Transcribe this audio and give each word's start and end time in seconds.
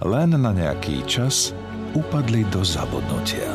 len 0.00 0.32
na 0.32 0.52
nejaký 0.52 1.04
čas 1.04 1.52
upadli 1.92 2.48
do 2.48 2.64
zabudnutia. 2.64 3.52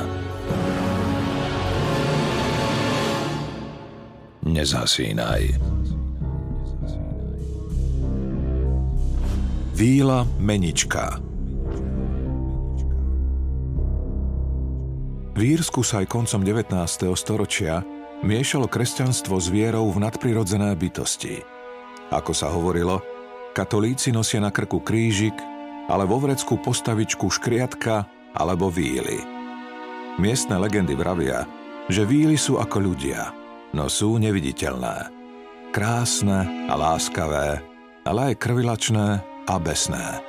Nezasínaj. 4.45 5.58
Víla 9.76 10.23
Menička 10.40 11.20
V 15.35 15.41
Írsku 15.43 15.84
sa 15.84 15.99
aj 15.99 16.07
koncom 16.07 16.48
19. 16.48 16.71
storočia 17.20 17.84
miešalo 18.23 18.71
kresťanstvo 18.71 19.35
s 19.35 19.52
vierou 19.52 19.91
v 19.91 19.99
nadprirodzené 19.99 20.71
bytosti. 20.80 21.43
Ako 22.16 22.32
sa 22.32 22.48
hovorilo, 22.55 23.04
katolíci 23.52 24.16
nosia 24.16 24.40
na 24.40 24.48
krku 24.48 24.80
krížik, 24.80 25.35
ale 25.89 26.03
vo 26.09 26.17
vrecku 26.17 26.57
postavičku 26.57 27.30
škriatka 27.30 28.09
alebo 28.34 28.73
víly. 28.73 29.21
Miestne 30.17 30.57
legendy 30.57 30.96
vravia, 30.96 31.43
že 31.91 32.07
víly 32.07 32.40
sú 32.40 32.57
ako 32.57 32.77
ľudia, 32.82 33.35
no 33.76 33.91
sú 33.91 34.18
neviditeľné. 34.18 35.12
Krásne 35.76 36.71
a 36.71 36.73
láskavé, 36.79 37.60
ale 38.07 38.20
aj 38.32 38.40
krvilačné 38.40 39.07
a 39.45 39.55
besné. 39.60 40.23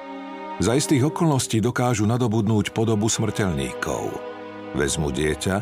Za 0.58 0.75
istých 0.75 1.12
okolností 1.12 1.61
dokážu 1.61 2.09
nadobudnúť 2.09 2.72
podobu 2.72 3.06
smrteľníkov. 3.06 4.09
Vezmu 4.75 5.12
dieťa 5.12 5.56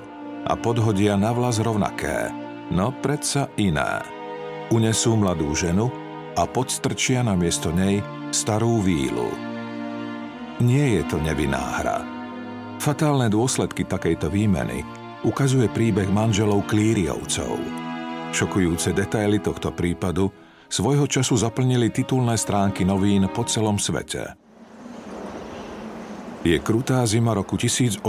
a 0.49 0.53
podhodia 0.57 1.19
na 1.19 1.35
vlas 1.35 1.61
rovnaké, 1.61 2.33
no 2.73 2.95
predsa 3.05 3.51
iné. 3.61 4.01
Unesú 4.73 5.21
mladú 5.21 5.53
ženu 5.53 5.93
a 6.35 6.49
podstrčia 6.49 7.21
na 7.21 7.37
miesto 7.37 7.69
nej 7.69 8.01
starú 8.33 8.81
vílu 8.81 9.54
nie 10.63 10.99
je 11.01 11.03
to 11.11 11.17
nevinná 11.19 11.83
hra. 11.83 11.99
Fatálne 12.79 13.33
dôsledky 13.33 13.89
takejto 13.89 14.29
výmeny 14.29 14.85
ukazuje 15.25 15.67
príbeh 15.73 16.11
manželov 16.13 16.69
Klíriovcov. 16.69 17.57
Šokujúce 18.35 18.93
detaily 18.93 19.41
tohto 19.41 19.73
prípadu 19.73 20.29
svojho 20.69 21.07
času 21.07 21.39
zaplnili 21.39 21.89
titulné 21.95 22.35
stránky 22.37 22.83
novín 22.83 23.31
po 23.31 23.47
celom 23.47 23.79
svete. 23.79 24.35
Je 26.45 26.61
krutá 26.61 27.07
zima 27.09 27.33
roku 27.33 27.57
1895. 27.57 28.05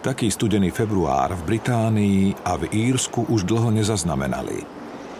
Taký 0.00 0.28
studený 0.32 0.72
február 0.72 1.36
v 1.36 1.42
Británii 1.52 2.48
a 2.48 2.56
v 2.56 2.72
Írsku 2.72 3.28
už 3.28 3.44
dlho 3.44 3.68
nezaznamenali. 3.68 4.64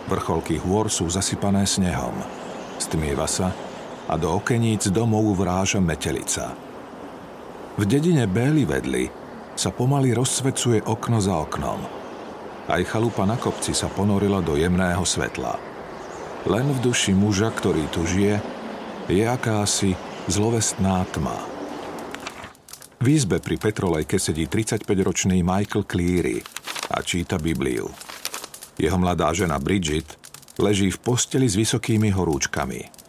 Vrcholky 0.09 0.57
hôr 0.61 0.89
sú 0.89 1.09
zasypané 1.09 1.65
snehom. 1.69 2.13
Stmieva 2.81 3.29
sa 3.29 3.53
a 4.05 4.13
do 4.21 4.37
okeníc 4.37 4.93
domov 4.93 5.33
vráža 5.41 5.81
metelica. 5.81 6.53
V 7.75 7.83
dedine 7.83 8.29
Béli 8.29 8.63
vedli 8.63 9.09
sa 9.57 9.73
pomaly 9.73 10.13
rozsvecuje 10.13 10.85
okno 10.85 11.17
za 11.19 11.35
oknom. 11.41 11.79
Aj 12.65 12.81
chalupa 12.85 13.25
na 13.25 13.37
kopci 13.37 13.73
sa 13.73 13.89
ponorila 13.89 14.41
do 14.41 14.57
jemného 14.57 15.01
svetla. 15.03 15.57
Len 16.45 16.65
v 16.69 16.79
duši 16.81 17.13
muža, 17.17 17.49
ktorý 17.49 17.83
tu 17.89 18.05
žije, 18.05 18.37
je 19.09 19.23
akási 19.25 19.97
zlovestná 20.29 21.05
tma. 21.09 21.37
V 23.01 23.05
izbe 23.11 23.37
pri 23.41 23.57
Petrolejke 23.57 24.17
sedí 24.17 24.49
35-ročný 24.49 25.45
Michael 25.45 25.85
Cleary 25.85 26.41
a 26.89 27.01
číta 27.05 27.37
Bibliu. 27.37 27.89
Jeho 28.77 28.97
mladá 28.97 29.29
žena 29.33 29.61
Bridget 29.61 30.17
leží 30.57 30.89
v 30.89 30.99
posteli 31.01 31.45
s 31.45 31.57
vysokými 31.57 32.13
horúčkami– 32.13 32.81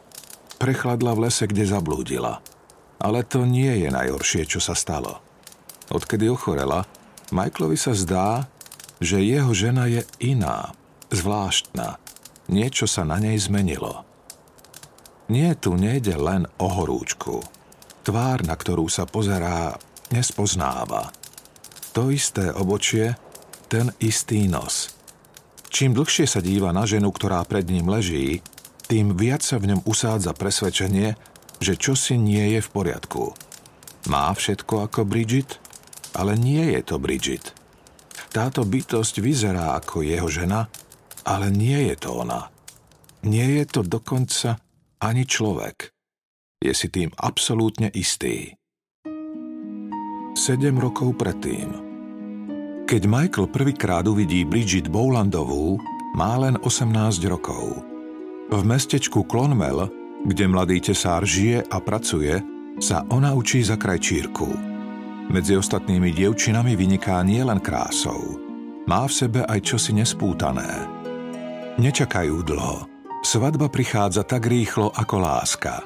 Prechladla 0.57 1.13
v 1.13 1.29
lese, 1.29 1.45
kde 1.45 1.69
zablúdila. 1.69 2.41
Ale 2.97 3.23
to 3.29 3.45
nie 3.45 3.85
je 3.85 3.93
najhoršie, 3.93 4.49
čo 4.49 4.61
sa 4.61 4.73
stalo. 4.73 5.21
Odkedy 5.93 6.27
ochorela, 6.33 6.89
Michaelovi 7.29 7.77
sa 7.77 7.93
zdá, 7.93 8.49
že 8.99 9.21
jeho 9.21 9.53
žena 9.53 9.85
je 9.87 10.03
iná, 10.23 10.73
zvláštna. 11.13 12.01
Niečo 12.49 12.89
sa 12.89 13.05
na 13.05 13.21
nej 13.21 13.37
zmenilo. 13.37 14.07
Nie 15.27 15.59
tu 15.59 15.75
nejde 15.75 16.15
len 16.15 16.47
o 16.57 16.67
horúčku. 16.71 17.43
Tvár, 18.07 18.47
na 18.47 18.55
ktorú 18.55 18.87
sa 18.87 19.05
pozerá, 19.05 19.75
nespoznáva. 20.15 21.11
To 21.93 22.15
isté 22.15 22.55
obočie, 22.55 23.19
ten 23.67 23.91
istý 23.99 24.47
nos. 24.47 24.95
Čím 25.67 25.99
dlhšie 25.99 26.31
sa 26.31 26.39
díva 26.39 26.71
na 26.71 26.87
ženu, 26.87 27.11
ktorá 27.11 27.43
pred 27.43 27.67
ním 27.67 27.91
leží, 27.91 28.39
tým 28.87 29.19
viac 29.19 29.43
sa 29.43 29.59
v 29.59 29.75
ňom 29.75 29.83
usádza 29.83 30.31
presvedčenie, 30.31 31.19
že 31.59 31.75
čosi 31.75 32.15
nie 32.15 32.55
je 32.55 32.61
v 32.63 32.69
poriadku. 32.71 33.35
Má 34.07 34.31
všetko 34.31 34.87
ako 34.87 35.03
Bridget, 35.03 35.59
ale 36.15 36.39
nie 36.39 36.63
je 36.71 36.81
to 36.87 37.03
Bridget. 37.03 37.51
Táto 38.31 38.63
bytosť 38.63 39.19
vyzerá 39.19 39.75
ako 39.75 40.07
jeho 40.07 40.31
žena, 40.31 40.71
ale 41.27 41.51
nie 41.51 41.91
je 41.91 41.97
to 41.99 42.15
ona. 42.15 42.47
Nie 43.27 43.59
je 43.59 43.65
to 43.67 43.81
dokonca 43.83 44.63
ani 45.03 45.27
človek. 45.27 45.91
Je 46.63 46.71
si 46.71 46.87
tým 46.87 47.11
absolútne 47.19 47.91
istý. 47.91 48.55
Sedem 50.39 50.79
rokov 50.79 51.19
predtým. 51.19 51.75
Keď 52.87 53.03
Michael 53.03 53.51
prvýkrát 53.51 54.07
uvidí 54.07 54.47
Bridget 54.47 54.87
Bowlandovú, 54.87 55.83
má 56.15 56.39
len 56.39 56.55
18 56.63 57.27
rokov– 57.27 57.83
v 58.51 58.61
mestečku 58.63 59.27
Clonmel, 59.27 59.91
kde 60.27 60.45
mladý 60.47 60.79
tesár 60.79 61.27
žije 61.27 61.67
a 61.67 61.77
pracuje, 61.83 62.39
sa 62.79 63.03
ona 63.11 63.33
učí 63.35 63.65
za 63.65 63.75
krajčírku. 63.75 64.49
Medzi 65.27 65.59
ostatnými 65.59 66.15
dievčinami 66.15 66.79
vyniká 66.79 67.19
nielen 67.27 67.59
krásou. 67.59 68.39
Má 68.87 69.03
v 69.11 69.13
sebe 69.13 69.41
aj 69.43 69.59
čosi 69.67 69.91
nespútané. 69.97 70.87
Nečakajú 71.83 72.47
dlho. 72.47 72.87
Svadba 73.27 73.67
prichádza 73.67 74.23
tak 74.23 74.47
rýchlo 74.47 74.95
ako 74.95 75.17
láska. 75.19 75.83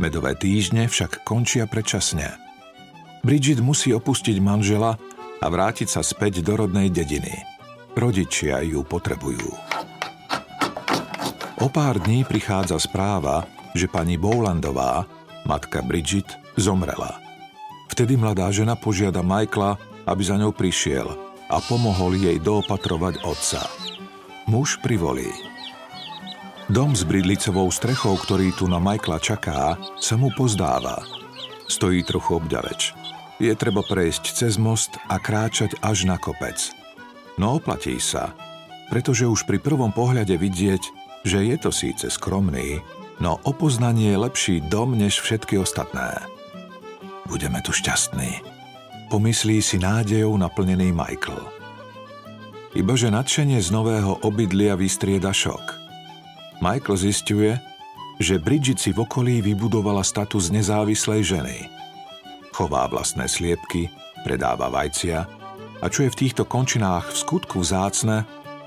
Medové 0.00 0.32
týždne 0.32 0.88
však 0.88 1.28
končia 1.28 1.68
predčasne. 1.68 2.40
Bridget 3.20 3.60
musí 3.60 3.92
opustiť 3.92 4.40
manžela 4.40 4.96
a 5.44 5.46
vrátiť 5.46 5.88
sa 5.92 6.00
späť 6.00 6.40
do 6.40 6.56
rodnej 6.56 6.88
dediny. 6.88 7.44
Rodičia 7.92 8.64
ju 8.64 8.80
potrebujú. 8.80 9.73
O 11.64 11.72
pár 11.72 11.96
dní 11.96 12.28
prichádza 12.28 12.76
správa, 12.76 13.48
že 13.72 13.88
pani 13.88 14.20
Bowlandová, 14.20 15.08
matka 15.48 15.80
Bridget, 15.80 16.28
zomrela. 16.60 17.16
Vtedy 17.88 18.20
mladá 18.20 18.52
žena 18.52 18.76
požiada 18.76 19.24
Michaela, 19.24 19.80
aby 20.04 20.20
za 20.20 20.36
ňou 20.36 20.52
prišiel 20.52 21.08
a 21.48 21.56
pomohol 21.64 22.20
jej 22.20 22.36
doopatrovať 22.36 23.24
otca. 23.24 23.64
Muž 24.44 24.76
privolí. 24.84 25.32
Dom 26.68 26.92
s 26.92 27.00
bridlicovou 27.00 27.72
strechou, 27.72 28.12
ktorý 28.20 28.52
tu 28.52 28.68
na 28.68 28.76
Michaela 28.76 29.16
čaká, 29.16 29.80
sa 29.96 30.20
mu 30.20 30.28
pozdáva. 30.36 31.00
Stojí 31.64 32.04
trochu 32.04 32.44
obďaleč. 32.44 32.92
Je 33.40 33.56
treba 33.56 33.80
prejsť 33.80 34.36
cez 34.36 34.60
most 34.60 35.00
a 35.08 35.16
kráčať 35.16 35.80
až 35.80 36.04
na 36.04 36.20
kopec. 36.20 36.60
No 37.40 37.56
oplatí 37.56 37.96
sa, 38.04 38.36
pretože 38.92 39.24
už 39.24 39.48
pri 39.48 39.64
prvom 39.64 39.96
pohľade 39.96 40.36
vidieť, 40.36 41.03
že 41.24 41.40
je 41.40 41.56
to 41.56 41.72
síce 41.72 42.06
skromný, 42.06 42.84
no 43.18 43.40
o 43.42 43.52
poznanie 43.56 44.12
je 44.12 44.22
lepší 44.22 44.56
dom 44.68 44.92
než 44.94 45.24
všetky 45.24 45.56
ostatné. 45.58 46.20
Budeme 47.24 47.64
tu 47.64 47.72
šťastní, 47.72 48.44
pomyslí 49.08 49.64
si 49.64 49.80
nádejou 49.80 50.36
naplnený 50.36 50.92
Michael. 50.92 51.40
Ibaže 52.76 53.08
nadšenie 53.08 53.62
z 53.62 53.70
nového 53.72 54.20
obydlia 54.20 54.76
vystrieda 54.76 55.32
šok. 55.32 55.62
Michael 56.60 56.96
zistuje, 57.00 57.56
že 58.20 58.38
Bridget 58.38 58.78
si 58.78 58.94
v 58.94 59.02
okolí 59.02 59.42
vybudovala 59.42 60.04
status 60.06 60.50
nezávislej 60.50 61.22
ženy. 61.22 61.58
Chová 62.54 62.86
vlastné 62.86 63.26
sliepky, 63.26 63.90
predáva 64.22 64.70
vajcia 64.70 65.26
a 65.82 65.86
čo 65.90 66.06
je 66.06 66.12
v 66.14 66.20
týchto 66.26 66.46
končinách 66.46 67.10
v 67.10 67.16
skutku 67.18 67.62
vzácne, 67.62 68.22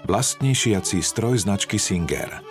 vlastní 0.07 0.56
šiaci 0.56 1.04
stroj 1.04 1.44
značky 1.44 1.75
Singer– 1.75 2.31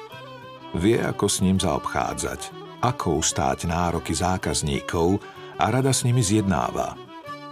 vie, 0.76 1.00
ako 1.00 1.24
s 1.24 1.40
ním 1.40 1.56
zaobchádzať 1.56 2.66
ako 2.86 3.18
ustáť 3.18 3.66
nároky 3.66 4.12
zákazníkov 4.12 5.18
a 5.58 5.64
rada 5.72 5.90
s 5.90 6.04
nimi 6.04 6.20
zjednáva. 6.20 6.94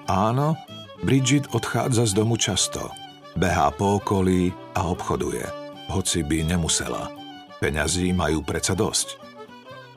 Áno, 0.07 0.55
Bridget 1.03 1.51
odchádza 1.57 2.07
z 2.07 2.13
domu 2.15 2.37
často. 2.37 2.93
Behá 3.35 3.73
po 3.75 3.99
okolí 3.99 4.55
a 4.79 4.87
obchoduje, 4.87 5.43
hoci 5.91 6.23
by 6.23 6.55
nemusela. 6.55 7.11
Peňazí 7.59 8.15
majú 8.15 8.45
predsa 8.47 8.77
dosť. 8.77 9.19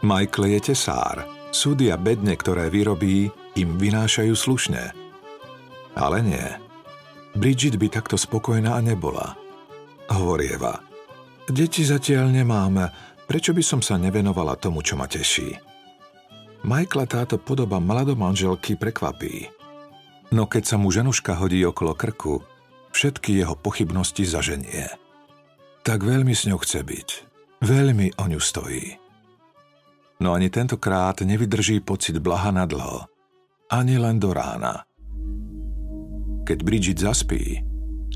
Michael 0.01 0.57
je 0.57 0.73
tesár. 0.73 1.27
Súdy 1.51 1.93
a 1.93 1.97
bedne, 1.99 2.33
ktoré 2.33 2.71
vyrobí, 2.71 3.29
im 3.59 3.69
vynášajú 3.77 4.33
slušne. 4.33 4.93
Ale 5.97 6.21
nie. 6.21 6.47
Bridget 7.37 7.77
by 7.77 7.87
takto 7.93 8.17
spokojná 8.17 8.77
nebola. 8.81 9.37
Hovorieva. 10.07 10.79
Deti 11.47 11.83
zatiaľ 11.83 12.31
nemáme, 12.31 12.91
prečo 13.27 13.55
by 13.55 13.63
som 13.63 13.79
sa 13.79 13.95
nevenovala 13.95 14.59
tomu, 14.59 14.83
čo 14.83 14.99
ma 14.99 15.07
teší? 15.07 15.55
Michaela 16.67 17.07
táto 17.07 17.39
podoba 17.39 17.79
mladomanželky 17.79 18.75
prekvapí. 18.75 19.47
No 20.35 20.43
keď 20.43 20.63
sa 20.67 20.75
mu 20.75 20.91
ženuška 20.91 21.39
hodí 21.39 21.63
okolo 21.63 21.95
krku, 21.95 22.43
všetky 22.91 23.39
jeho 23.39 23.55
pochybnosti 23.55 24.27
zaženie. 24.27 24.91
Tak 25.87 26.03
veľmi 26.03 26.35
s 26.35 26.51
ňou 26.51 26.59
chce 26.59 26.83
byť. 26.83 27.09
Veľmi 27.63 28.19
o 28.19 28.23
ňu 28.27 28.41
stojí. 28.43 28.99
No 30.19 30.33
ani 30.33 30.49
tentokrát 30.49 31.21
nevydrží 31.21 31.79
pocit 31.79 32.17
blaha 32.19 32.51
na 32.51 32.65
dlho. 32.65 33.07
Ani 33.71 33.95
len 33.95 34.19
do 34.19 34.33
rána. 34.35 34.83
Keď 36.47 36.57
Bridget 36.63 36.99
zaspí, 36.99 37.66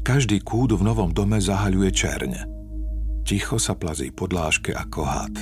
každý 0.01 0.41
kúd 0.41 0.73
v 0.73 0.85
novom 0.85 1.13
dome 1.13 1.37
zahaľuje 1.37 1.89
čerň. 1.93 2.33
Ticho 3.21 3.61
sa 3.61 3.77
plazí 3.77 4.09
podlážke 4.09 4.73
ako 4.73 5.01
had. 5.05 5.35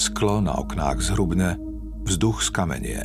Sklo 0.00 0.40
na 0.40 0.56
oknách 0.56 1.04
zhrubne, 1.04 1.60
vzduch 2.08 2.40
skamenie. 2.40 3.04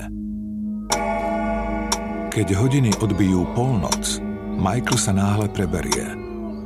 Keď 2.32 2.48
hodiny 2.56 2.96
odbijú 3.04 3.44
polnoc, 3.54 4.24
Michael 4.58 4.98
sa 4.98 5.14
náhle 5.14 5.52
preberie. 5.52 6.18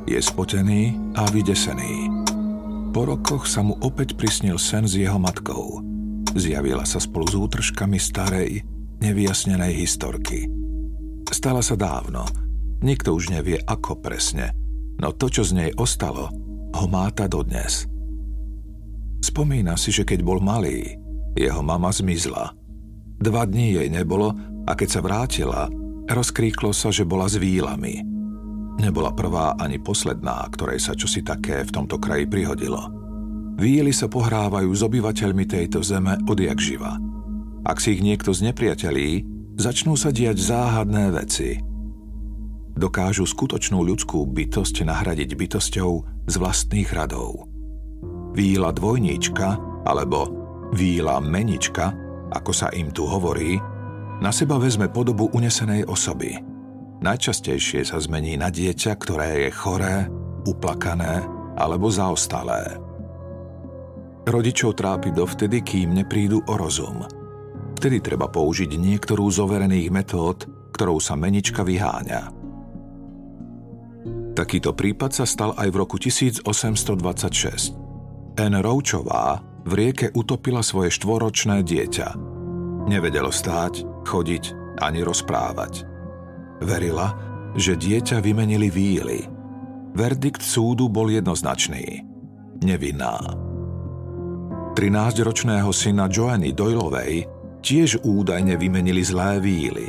Je 0.08 0.18
spotený 0.18 0.96
a 1.18 1.28
vydesený. 1.28 2.24
Po 2.92 3.08
rokoch 3.08 3.48
sa 3.48 3.64
mu 3.64 3.76
opäť 3.80 4.16
prisnil 4.16 4.60
sen 4.60 4.84
s 4.84 4.96
jeho 4.96 5.16
matkou. 5.16 5.80
Zjavila 6.36 6.84
sa 6.84 7.00
spolu 7.00 7.28
s 7.28 7.34
útržkami 7.36 7.96
starej, 7.96 8.64
nevyjasnenej 9.00 9.72
historky. 9.76 10.48
Stala 11.32 11.64
sa 11.64 11.72
dávno, 11.72 12.28
nikto 12.82 13.14
už 13.14 13.32
nevie 13.32 13.58
ako 13.64 13.98
presne, 14.02 14.52
no 14.98 15.14
to, 15.14 15.30
čo 15.30 15.42
z 15.46 15.52
nej 15.54 15.70
ostalo, 15.78 16.28
ho 16.72 16.86
máta 16.90 17.30
dodnes. 17.30 17.86
Spomína 19.22 19.78
si, 19.78 19.94
že 19.94 20.02
keď 20.02 20.20
bol 20.26 20.42
malý, 20.42 20.98
jeho 21.38 21.62
mama 21.62 21.94
zmizla. 21.94 22.52
Dva 23.22 23.42
dní 23.46 23.78
jej 23.78 23.88
nebolo 23.88 24.34
a 24.66 24.74
keď 24.74 24.88
sa 24.90 25.00
vrátila, 25.00 25.70
rozkríklo 26.10 26.74
sa, 26.74 26.90
že 26.90 27.06
bola 27.06 27.30
s 27.30 27.38
výlami. 27.38 28.02
Nebola 28.82 29.14
prvá 29.14 29.54
ani 29.62 29.78
posledná, 29.78 30.42
ktorej 30.50 30.82
sa 30.82 30.98
čosi 30.98 31.22
také 31.22 31.62
v 31.62 31.70
tomto 31.70 32.02
kraji 32.02 32.26
prihodilo. 32.26 32.90
Víly 33.62 33.94
sa 33.94 34.10
pohrávajú 34.10 34.72
s 34.74 34.82
obyvateľmi 34.82 35.44
tejto 35.46 35.84
zeme 35.86 36.18
odjak 36.26 36.58
živa. 36.58 36.98
Ak 37.62 37.78
si 37.78 37.94
ich 37.94 38.02
niekto 38.02 38.34
znepriatelí, 38.34 39.22
začnú 39.54 39.94
sa 39.94 40.10
diať 40.10 40.40
záhadné 40.40 41.14
veci. 41.14 41.62
Dokážu 42.72 43.28
skutočnú 43.28 43.84
ľudskú 43.84 44.24
bytosť 44.24 44.88
nahradiť 44.88 45.30
bytosťou 45.36 45.90
z 46.24 46.34
vlastných 46.40 46.88
radov. 46.90 47.46
Víla 48.32 48.72
dvojníčka 48.72 49.48
alebo 49.84 50.32
víla 50.72 51.20
menička, 51.20 51.92
ako 52.32 52.52
sa 52.56 52.72
im 52.72 52.88
tu 52.88 53.04
hovorí, 53.04 53.60
na 54.24 54.32
seba 54.32 54.56
vezme 54.56 54.88
podobu 54.88 55.28
unesenej 55.36 55.84
osoby. 55.84 56.40
Najčastejšie 57.02 57.84
sa 57.84 57.98
zmení 58.00 58.40
na 58.40 58.48
dieťa, 58.48 58.94
ktoré 58.96 59.46
je 59.46 59.50
choré, 59.52 60.06
uplakané 60.48 61.26
alebo 61.58 61.92
zaostalé. 61.92 62.80
Rodičov 64.22 64.78
trápi 64.78 65.10
dovtedy, 65.10 65.60
kým 65.66 65.98
neprídu 65.98 66.40
o 66.46 66.54
rozum. 66.54 67.02
Vtedy 67.76 67.98
treba 67.98 68.30
použiť 68.30 68.78
niektorú 68.78 69.26
z 69.28 69.42
overených 69.42 69.90
metód, 69.90 70.46
ktorou 70.70 71.02
sa 71.02 71.18
menička 71.18 71.66
vyháňa. 71.66 72.41
Takýto 74.32 74.72
prípad 74.72 75.12
sa 75.12 75.24
stal 75.28 75.52
aj 75.56 75.68
v 75.68 75.76
roku 75.76 76.00
1826. 76.00 77.76
N. 78.40 78.54
Roučová 78.64 79.44
v 79.62 79.72
rieke 79.76 80.08
utopila 80.16 80.64
svoje 80.64 80.90
štvoročné 80.92 81.60
dieťa– 81.62 82.08
Nevedelo 82.82 83.30
stáť, 83.30 83.86
chodiť 84.02 84.44
ani 84.82 85.06
rozprávať. 85.06 85.86
Verila, 86.62 87.14
že 87.54 87.78
dieťa 87.78 88.18
vymenili 88.18 88.68
víly. 88.74 89.22
Verdikt 89.94 90.42
súdu 90.42 90.90
bol 90.90 91.06
jednoznačný. 91.12 92.02
Nevinná. 92.64 93.18
13-ročného 94.72 95.70
syna 95.70 96.08
Joanny 96.08 96.56
Doylovej 96.56 97.28
tiež 97.62 98.02
údajne 98.02 98.58
vymenili 98.58 99.04
zlé 99.04 99.38
víly. 99.38 99.86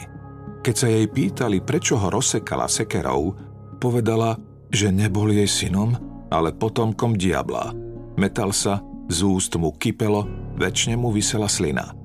Keď 0.62 0.76
sa 0.76 0.88
jej 0.92 1.08
pýtali, 1.10 1.64
prečo 1.66 1.98
ho 1.98 2.14
rozsekala 2.14 2.70
sekerou, 2.70 3.34
povedala, 3.84 4.40
že 4.72 4.88
nebol 4.96 5.28
jej 5.36 5.50
synom, 5.52 6.00
ale 6.32 6.56
potomkom 6.56 7.20
diabla. 7.20 7.76
Metal 8.16 8.56
sa, 8.56 8.80
z 9.12 9.28
úst 9.28 9.52
mu 9.60 9.76
kypelo, 9.76 10.24
väčšine 10.56 10.96
mu 10.96 11.12
vysela 11.12 11.52
slina– 11.52 11.92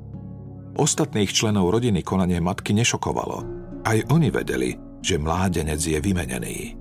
Ostatných 0.78 1.34
členov 1.34 1.74
rodiny 1.74 2.06
konanie 2.06 2.38
matky 2.38 2.70
nešokovalo. 2.70 3.42
Aj 3.82 3.98
oni 4.14 4.30
vedeli, 4.30 4.78
že 5.02 5.18
mládenec 5.18 5.82
je 5.82 5.98
vymenený. 5.98 6.78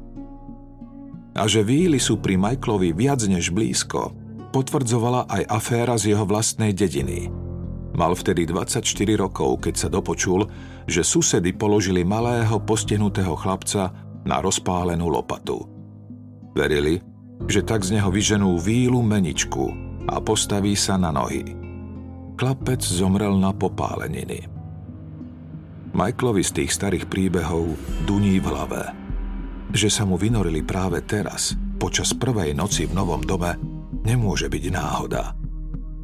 A 1.33 1.49
že 1.49 1.65
víly 1.65 1.97
sú 1.97 2.21
pri 2.21 2.37
Michaelovi 2.37 2.93
viac 2.93 3.25
než 3.25 3.49
blízko, 3.49 4.13
potvrdzovala 4.53 5.25
aj 5.33 5.43
aféra 5.49 5.97
z 5.97 6.13
jeho 6.13 6.29
vlastnej 6.29 6.77
dediny. 6.77 7.33
Mal 7.97 8.13
vtedy 8.13 8.45
24 8.45 8.85
rokov, 9.17 9.65
keď 9.65 9.73
sa 9.73 9.89
dopočul, 9.89 10.45
že 10.85 11.01
susedy 11.01 11.57
položili 11.57 12.05
malého 12.05 12.61
postihnutého 12.61 13.33
chlapca 13.33 14.06
na 14.27 14.43
rozpálenú 14.43 15.07
lopatu. 15.07 15.63
Verili, 16.51 16.99
že 17.47 17.63
tak 17.63 17.87
z 17.87 17.95
neho 17.95 18.11
vyženú 18.11 18.59
vílu 18.59 18.99
meničku 18.99 19.71
a 20.11 20.19
postaví 20.19 20.75
sa 20.75 20.99
na 20.99 21.15
nohy. 21.15 21.55
Klapec 22.35 22.83
zomrel 22.83 23.33
na 23.39 23.55
popáleniny. 23.55 24.45
Michaelovi 25.95 26.43
z 26.45 26.51
tých 26.61 26.71
starých 26.75 27.05
príbehov 27.09 27.73
duní 28.05 28.37
v 28.37 28.45
hlave. 28.45 28.83
Že 29.73 29.89
sa 29.89 30.03
mu 30.05 30.19
vynorili 30.19 30.61
práve 30.61 31.01
teraz, 31.01 31.57
počas 31.81 32.13
prvej 32.13 32.53
noci 32.53 32.85
v 32.85 32.93
novom 32.93 33.23
dome, 33.23 33.57
nemôže 34.05 34.45
byť 34.51 34.63
náhoda. 34.69 35.33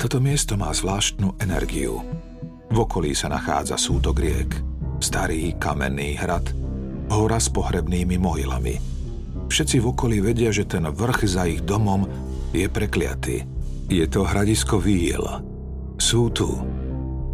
Toto 0.02 0.18
miesto 0.18 0.58
má 0.58 0.74
zvláštnu 0.74 1.38
energiu. 1.38 2.02
V 2.74 2.78
okolí 2.82 3.14
sa 3.14 3.30
nachádza 3.30 3.78
sútok 3.78 4.18
riek, 4.18 4.50
starý 4.98 5.54
kamenný 5.62 6.18
hrad, 6.18 6.50
hora 7.12 7.40
s 7.40 7.50
pohrebnými 7.52 8.16
mohylami. 8.20 8.76
Všetci 9.50 9.82
v 9.82 9.90
okolí 9.92 10.18
vedia, 10.24 10.54
že 10.54 10.64
ten 10.64 10.86
vrch 10.88 11.20
za 11.28 11.44
ich 11.50 11.62
domom 11.66 12.08
je 12.54 12.70
prekliatý. 12.70 13.44
Je 13.92 14.06
to 14.08 14.24
hradisko 14.24 14.80
Víl, 14.80 15.22
sú 16.00 16.32
tu, 16.32 16.50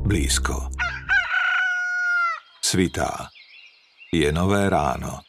blízko. 0.04 0.72
Svitá. 2.60 3.30
Je 4.10 4.30
nové 4.34 4.66
ráno. 4.70 5.22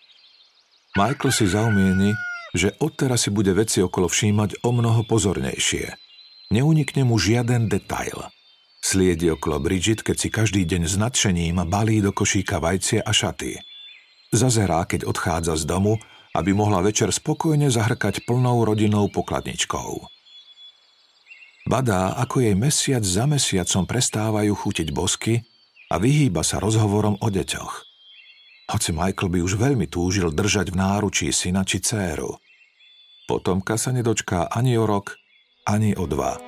Michael 0.97 1.31
si 1.31 1.47
zaumieni, 1.47 2.17
že 2.57 2.75
odteraz 2.83 3.29
si 3.29 3.31
bude 3.31 3.55
veci 3.55 3.79
okolo 3.79 4.11
všímať 4.11 4.65
o 4.67 4.71
mnoho 4.75 5.07
pozornejšie. 5.07 5.95
Neunikne 6.51 7.07
mu 7.07 7.15
žiaden 7.15 7.71
detail. 7.71 8.27
Sliedi 8.81 9.31
okolo 9.31 9.63
Bridget, 9.63 10.03
keď 10.03 10.17
si 10.19 10.29
každý 10.33 10.67
deň 10.67 10.83
s 10.89 10.99
nadšením 10.99 11.63
balí 11.69 12.03
do 12.03 12.11
košíka 12.11 12.59
vajcie 12.59 12.99
a 12.99 13.13
šaty. 13.13 13.70
Zazerá, 14.31 14.87
keď 14.87 15.11
odchádza 15.11 15.59
z 15.59 15.67
domu, 15.67 15.99
aby 16.39 16.55
mohla 16.55 16.79
večer 16.79 17.11
spokojne 17.11 17.67
zahrkať 17.67 18.23
plnou 18.23 18.63
rodinou 18.63 19.11
pokladničkou. 19.11 20.07
Badá, 21.67 22.15
ako 22.19 22.43
jej 22.43 22.55
mesiac 22.55 23.03
za 23.03 23.27
mesiacom 23.27 23.85
prestávajú 23.87 24.55
chutiť 24.55 24.89
bosky 24.95 25.43
a 25.91 25.99
vyhýba 25.99 26.47
sa 26.47 26.63
rozhovorom 26.63 27.19
o 27.19 27.29
deťoch. 27.29 27.75
Hoci 28.71 28.91
Michael 28.95 29.35
by 29.35 29.39
už 29.43 29.59
veľmi 29.59 29.91
túžil 29.91 30.31
držať 30.31 30.71
v 30.71 30.79
náručí 30.79 31.27
syna 31.35 31.67
či 31.67 31.83
céru. 31.83 32.39
Potomka 33.27 33.75
sa 33.75 33.91
nedočká 33.91 34.47
ani 34.47 34.79
o 34.79 34.87
rok, 34.87 35.19
ani 35.67 35.95
o 35.99 36.07
dva. 36.07 36.39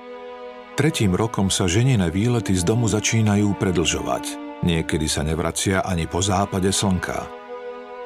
Tretím 0.79 1.19
rokom 1.19 1.51
sa 1.51 1.67
ženine 1.67 2.09
výlety 2.15 2.55
z 2.55 2.63
domu 2.63 2.87
začínajú 2.87 3.59
predlžovať. 3.59 4.25
Niekedy 4.63 5.11
sa 5.11 5.27
nevracia 5.27 5.83
ani 5.83 6.07
po 6.07 6.23
západe 6.23 6.71
slnka. 6.71 7.42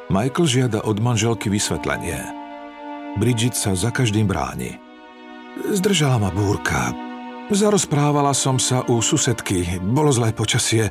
Michael 0.07 0.47
žiada 0.47 0.81
od 0.87 1.03
manželky 1.03 1.51
vysvetlenie. 1.51 2.23
Bridget 3.19 3.59
sa 3.59 3.75
za 3.75 3.91
každým 3.91 4.31
bráni. 4.31 4.79
Zdržala 5.73 6.21
ma 6.21 6.31
búrka, 6.31 6.95
Zarozprávala 7.47 8.35
som 8.35 8.59
sa 8.59 8.83
u 8.91 8.99
susedky, 8.99 9.79
bolo 9.79 10.11
zlé 10.11 10.35
počasie, 10.35 10.91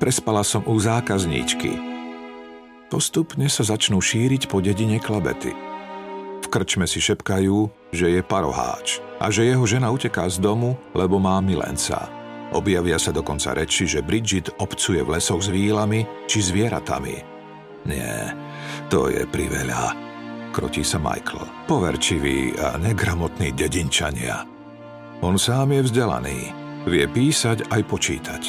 prespala 0.00 0.40
som 0.40 0.64
u 0.64 0.80
zákazníčky. 0.80 1.76
Postupne 2.88 3.44
sa 3.52 3.60
začnú 3.60 4.00
šíriť 4.00 4.48
po 4.48 4.64
dedine 4.64 4.96
klabety. 4.96 5.52
V 6.40 6.46
krčme 6.48 6.88
si 6.88 6.96
šepkajú, 6.96 7.92
že 7.92 8.08
je 8.08 8.20
paroháč 8.24 9.04
a 9.20 9.28
že 9.28 9.44
jeho 9.44 9.68
žena 9.68 9.92
uteká 9.92 10.24
z 10.32 10.40
domu, 10.40 10.80
lebo 10.96 11.20
má 11.20 11.36
milenca. 11.44 12.08
Objavia 12.56 12.96
sa 12.96 13.12
dokonca 13.12 13.52
reči, 13.52 13.84
že 13.84 14.00
Bridget 14.00 14.48
obcuje 14.64 15.04
v 15.04 15.12
lesoch 15.20 15.44
s 15.44 15.52
vílami 15.52 16.08
či 16.24 16.40
zvieratami. 16.40 17.31
Nie, 17.88 18.30
to 18.86 19.10
je 19.10 19.26
priveľa. 19.26 19.96
Krotí 20.52 20.84
sa 20.84 21.00
Michael, 21.00 21.48
poverčivý 21.64 22.52
a 22.60 22.76
negramotný 22.76 23.56
dedinčania. 23.56 24.44
On 25.24 25.40
sám 25.40 25.72
je 25.72 25.80
vzdelaný, 25.88 26.38
vie 26.84 27.08
písať 27.08 27.72
aj 27.72 27.82
počítať. 27.88 28.42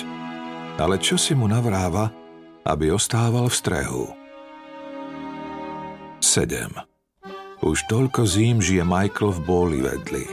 Ale 0.82 1.00
čo 1.00 1.16
si 1.16 1.32
mu 1.38 1.48
navráva, 1.48 2.12
aby 2.68 2.92
ostával 2.92 3.48
v 3.48 3.56
strehu? 3.56 4.04
7. 6.20 6.76
Už 7.64 7.78
toľko 7.88 8.28
zím 8.28 8.60
žije 8.60 8.84
Michael 8.84 9.32
v 9.38 9.42
bóli 9.48 9.80
vedli. 9.80 10.26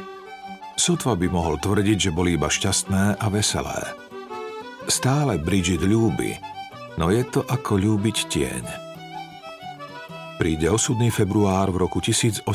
Sotva 0.75 1.15
by 1.15 1.29
mohol 1.29 1.61
tvrdiť, 1.61 2.09
že 2.09 2.15
boli 2.15 2.35
iba 2.35 2.49
šťastné 2.51 3.21
a 3.21 3.27
veselé. 3.31 3.85
Stále 4.89 5.39
Bridget 5.39 5.85
ľúbi, 5.85 6.35
no 6.99 7.13
je 7.13 7.23
to 7.29 7.45
ako 7.47 7.79
ľúbiť 7.79 8.17
tieň. 8.27 8.90
Príde 10.41 10.73
osudný 10.73 11.13
február 11.13 11.69
v 11.69 11.85
roku 11.85 12.01
1895. 12.01 12.49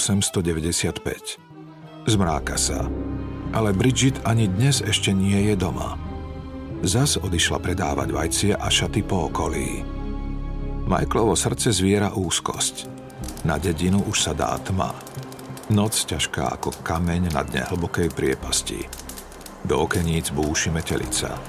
Zmráka 2.10 2.58
sa 2.58 2.90
ale 3.56 3.72
Bridget 3.72 4.20
ani 4.28 4.52
dnes 4.52 4.84
ešte 4.84 5.16
nie 5.16 5.48
je 5.48 5.56
doma. 5.56 5.96
Zas 6.84 7.16
odišla 7.16 7.64
predávať 7.64 8.10
vajcie 8.12 8.52
a 8.52 8.68
šaty 8.68 9.00
po 9.08 9.32
okolí. 9.32 9.80
Michaelovo 10.86 11.40
srdce 11.40 11.72
zviera 11.72 12.12
úzkosť. 12.12 12.92
Na 13.48 13.56
dedinu 13.56 14.04
už 14.12 14.28
sa 14.28 14.34
dá 14.36 14.52
tma. 14.60 14.92
Noc 15.72 15.96
ťažká 15.96 16.60
ako 16.60 16.76
kameň 16.84 17.32
na 17.32 17.42
dne 17.48 17.64
hlbokej 17.70 18.12
priepasti. 18.12 18.86
Do 19.66 19.88
okeníc 19.88 20.30
búši 20.36 20.70
metelica. 20.70 21.40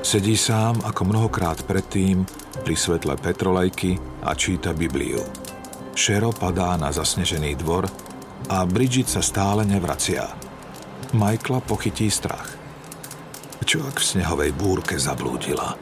Sedí 0.00 0.38
sám 0.38 0.80
ako 0.86 1.02
mnohokrát 1.12 1.66
predtým 1.66 2.24
pri 2.62 2.74
svetle 2.74 3.14
petrolejky 3.18 3.96
a 4.22 4.34
číta 4.34 4.74
Bibliu. 4.74 5.22
Šero 5.98 6.30
padá 6.30 6.78
na 6.78 6.94
zasnežený 6.94 7.58
dvor 7.58 7.90
a 8.46 8.62
Bridget 8.62 9.10
sa 9.10 9.18
stále 9.18 9.66
nevracia. 9.66 10.30
Michaela 11.10 11.58
pochytí 11.64 12.06
strach. 12.06 12.54
Čo 13.66 13.84
ak 13.84 14.00
v 14.00 14.08
snehovej 14.16 14.50
búrke 14.54 14.94
zablúdila? 14.96 15.74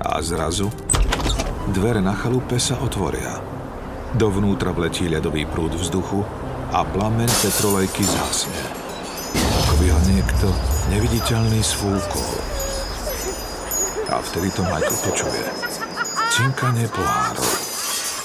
A 0.00 0.18
zrazu 0.20 0.68
dvere 1.70 2.02
na 2.02 2.16
chalupe 2.16 2.58
sa 2.58 2.80
otvoria. 2.82 3.38
Dovnútra 4.18 4.74
vletí 4.74 5.06
ľadový 5.06 5.46
prúd 5.46 5.78
vzduchu 5.78 6.26
a 6.74 6.82
plamen 6.82 7.30
petrolejky 7.30 8.02
zhasne. 8.02 8.62
Ako 9.38 9.74
by 9.78 9.86
ho 9.94 10.00
niekto 10.10 10.46
neviditeľný 10.90 11.62
sfúkol. 11.62 12.32
A 14.10 14.18
vtedy 14.18 14.50
to 14.50 14.66
Michael 14.66 14.98
počuje. 15.06 15.69
Cinkanie 16.30 16.86
pohárov. 16.94 17.50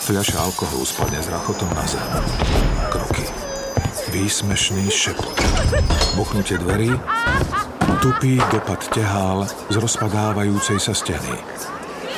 Fľaša 0.06 0.38
alkoholu 0.38 0.86
spadne 0.86 1.20
s 1.20 1.28
rachotom 1.28 1.70
na 1.74 1.86
zem. 1.90 2.06
Kroky 2.94 3.26
výsmešný 4.16 4.88
šepot. 4.88 5.36
Buchnutie 6.16 6.56
dverí, 6.56 6.88
tupý 8.00 8.40
dopad 8.48 8.80
tehál 8.96 9.44
z 9.68 9.76
rozpadávajúcej 9.76 10.80
sa 10.80 10.96
steny. 10.96 11.36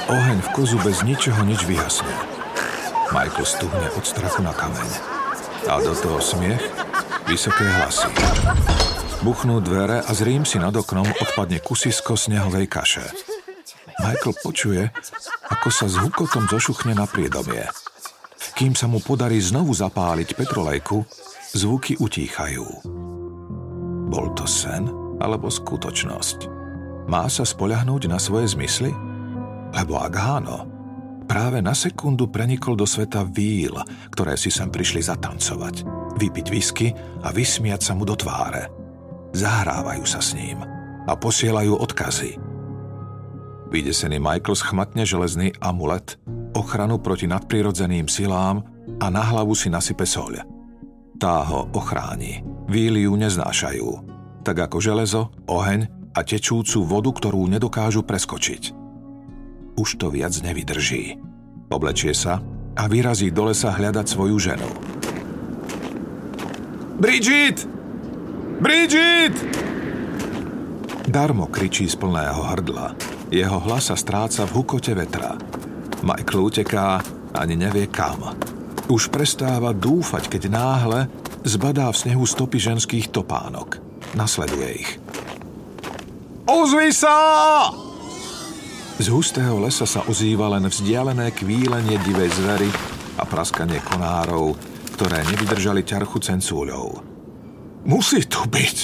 Oheň 0.06 0.46
v 0.46 0.50
kozu 0.54 0.78
bez 0.86 1.02
ničoho 1.02 1.42
nič 1.42 1.66
vyhasne. 1.66 2.14
Michael 3.10 3.50
stuhne 3.50 3.88
od 3.98 4.06
strachu 4.06 4.46
na 4.46 4.54
kameň. 4.54 4.90
A 5.66 5.82
do 5.82 5.98
toho 5.98 6.22
smiech, 6.22 6.62
vysoké 7.26 7.66
hlasy. 7.66 8.14
Buchnú 9.26 9.58
dvere 9.58 10.06
a 10.06 10.12
z 10.14 10.22
rým 10.22 10.46
si 10.46 10.62
nad 10.62 10.78
oknom 10.78 11.10
odpadne 11.18 11.58
kusisko 11.66 12.14
snehovej 12.14 12.70
kaše. 12.70 13.10
Michael 14.06 14.34
počuje, 14.46 14.94
ako 15.58 15.70
sa 15.74 15.90
s 15.90 15.98
hukotom 15.98 16.46
zošuchne 16.46 16.94
na 16.94 17.10
priedomie. 17.10 17.66
Kým 18.54 18.78
sa 18.78 18.86
mu 18.86 19.02
podarí 19.02 19.42
znovu 19.42 19.74
zapáliť 19.74 20.38
petrolejku, 20.38 21.02
Zvuky 21.56 21.96
utíchajú. 21.98 22.68
Bol 24.12 24.28
to 24.36 24.44
sen 24.44 24.86
alebo 25.24 25.48
skutočnosť? 25.48 26.40
Má 27.08 27.26
sa 27.32 27.48
spoľahnúť 27.48 28.12
na 28.12 28.20
svoje 28.20 28.52
zmysly? 28.52 28.92
Lebo 29.72 29.96
ak 29.98 30.14
áno, 30.14 30.68
práve 31.24 31.64
na 31.64 31.72
sekundu 31.72 32.28
prenikol 32.28 32.76
do 32.76 32.84
sveta 32.84 33.24
víl, 33.24 33.74
ktoré 34.12 34.36
si 34.36 34.52
sem 34.52 34.68
prišli 34.68 35.02
zatancovať, 35.08 35.88
vypiť 36.20 36.46
whisky 36.52 36.92
a 37.24 37.32
vysmiať 37.32 37.82
sa 37.82 37.94
mu 37.96 38.04
do 38.04 38.14
tváre. 38.14 38.68
Zahrávajú 39.32 40.04
sa 40.04 40.20
s 40.20 40.36
ním 40.36 40.62
a 41.08 41.14
posielajú 41.16 41.80
odkazy. 41.80 42.47
Vydesený 43.68 44.24
Michael 44.24 44.56
schmatne 44.56 45.04
železný 45.04 45.52
amulet, 45.60 46.16
ochranu 46.56 47.04
proti 47.04 47.28
nadprirodzeným 47.28 48.08
silám 48.08 48.64
a 49.04 49.12
na 49.12 49.20
hlavu 49.20 49.52
si 49.52 49.68
nasype 49.68 50.08
soľ. 50.08 50.40
Tá 51.20 51.44
ho 51.44 51.68
ochráni. 51.76 52.48
Víly 52.72 53.10
ju 53.10 53.20
neznášajú. 53.20 53.90
Tak 54.48 54.72
ako 54.72 54.78
železo, 54.80 55.22
oheň 55.52 56.14
a 56.16 56.24
tečúcu 56.24 56.88
vodu, 56.88 57.12
ktorú 57.12 57.44
nedokážu 57.52 58.08
preskočiť. 58.08 58.72
Už 59.76 60.00
to 60.00 60.10
viac 60.16 60.32
nevydrží. 60.40 61.20
Oblečie 61.68 62.16
sa 62.16 62.40
a 62.78 62.84
vyrazí 62.88 63.34
do 63.36 63.52
lesa 63.52 63.76
hľadať 63.76 64.06
svoju 64.08 64.38
ženu. 64.40 64.70
Bridget! 66.98 67.68
Bridget! 68.64 69.36
Darmo 71.08 71.52
kričí 71.52 71.86
z 71.86 72.00
plného 72.00 72.42
hrdla. 72.42 73.17
Jeho 73.28 73.60
hlas 73.60 73.92
sa 73.92 74.00
stráca 74.00 74.48
v 74.48 74.64
hukote 74.64 74.96
vetra. 74.96 75.36
Michael 76.00 76.48
uteká, 76.48 77.04
ani 77.36 77.60
nevie 77.60 77.92
kam. 77.92 78.24
Už 78.88 79.12
prestáva 79.12 79.76
dúfať, 79.76 80.32
keď 80.32 80.44
náhle 80.48 81.00
zbadá 81.44 81.92
v 81.92 82.00
snehu 82.08 82.24
stopy 82.24 82.56
ženských 82.56 83.12
topánok. 83.12 83.84
Nasleduje 84.16 84.70
ich. 84.80 84.92
Ozvi 86.48 86.96
sa! 86.96 87.16
Z 88.98 89.12
hustého 89.12 89.60
lesa 89.60 89.84
sa 89.84 90.08
ozýva 90.08 90.48
len 90.56 90.64
vzdialené 90.72 91.36
kvílenie 91.36 92.00
divej 92.08 92.32
zvery 92.32 92.72
a 93.20 93.28
praskanie 93.28 93.84
konárov, 93.84 94.56
ktoré 94.96 95.28
nevydržali 95.28 95.84
ťarchu 95.84 96.18
cencúľov. 96.24 97.04
Musí 97.84 98.24
tu 98.24 98.48
byť! 98.48 98.78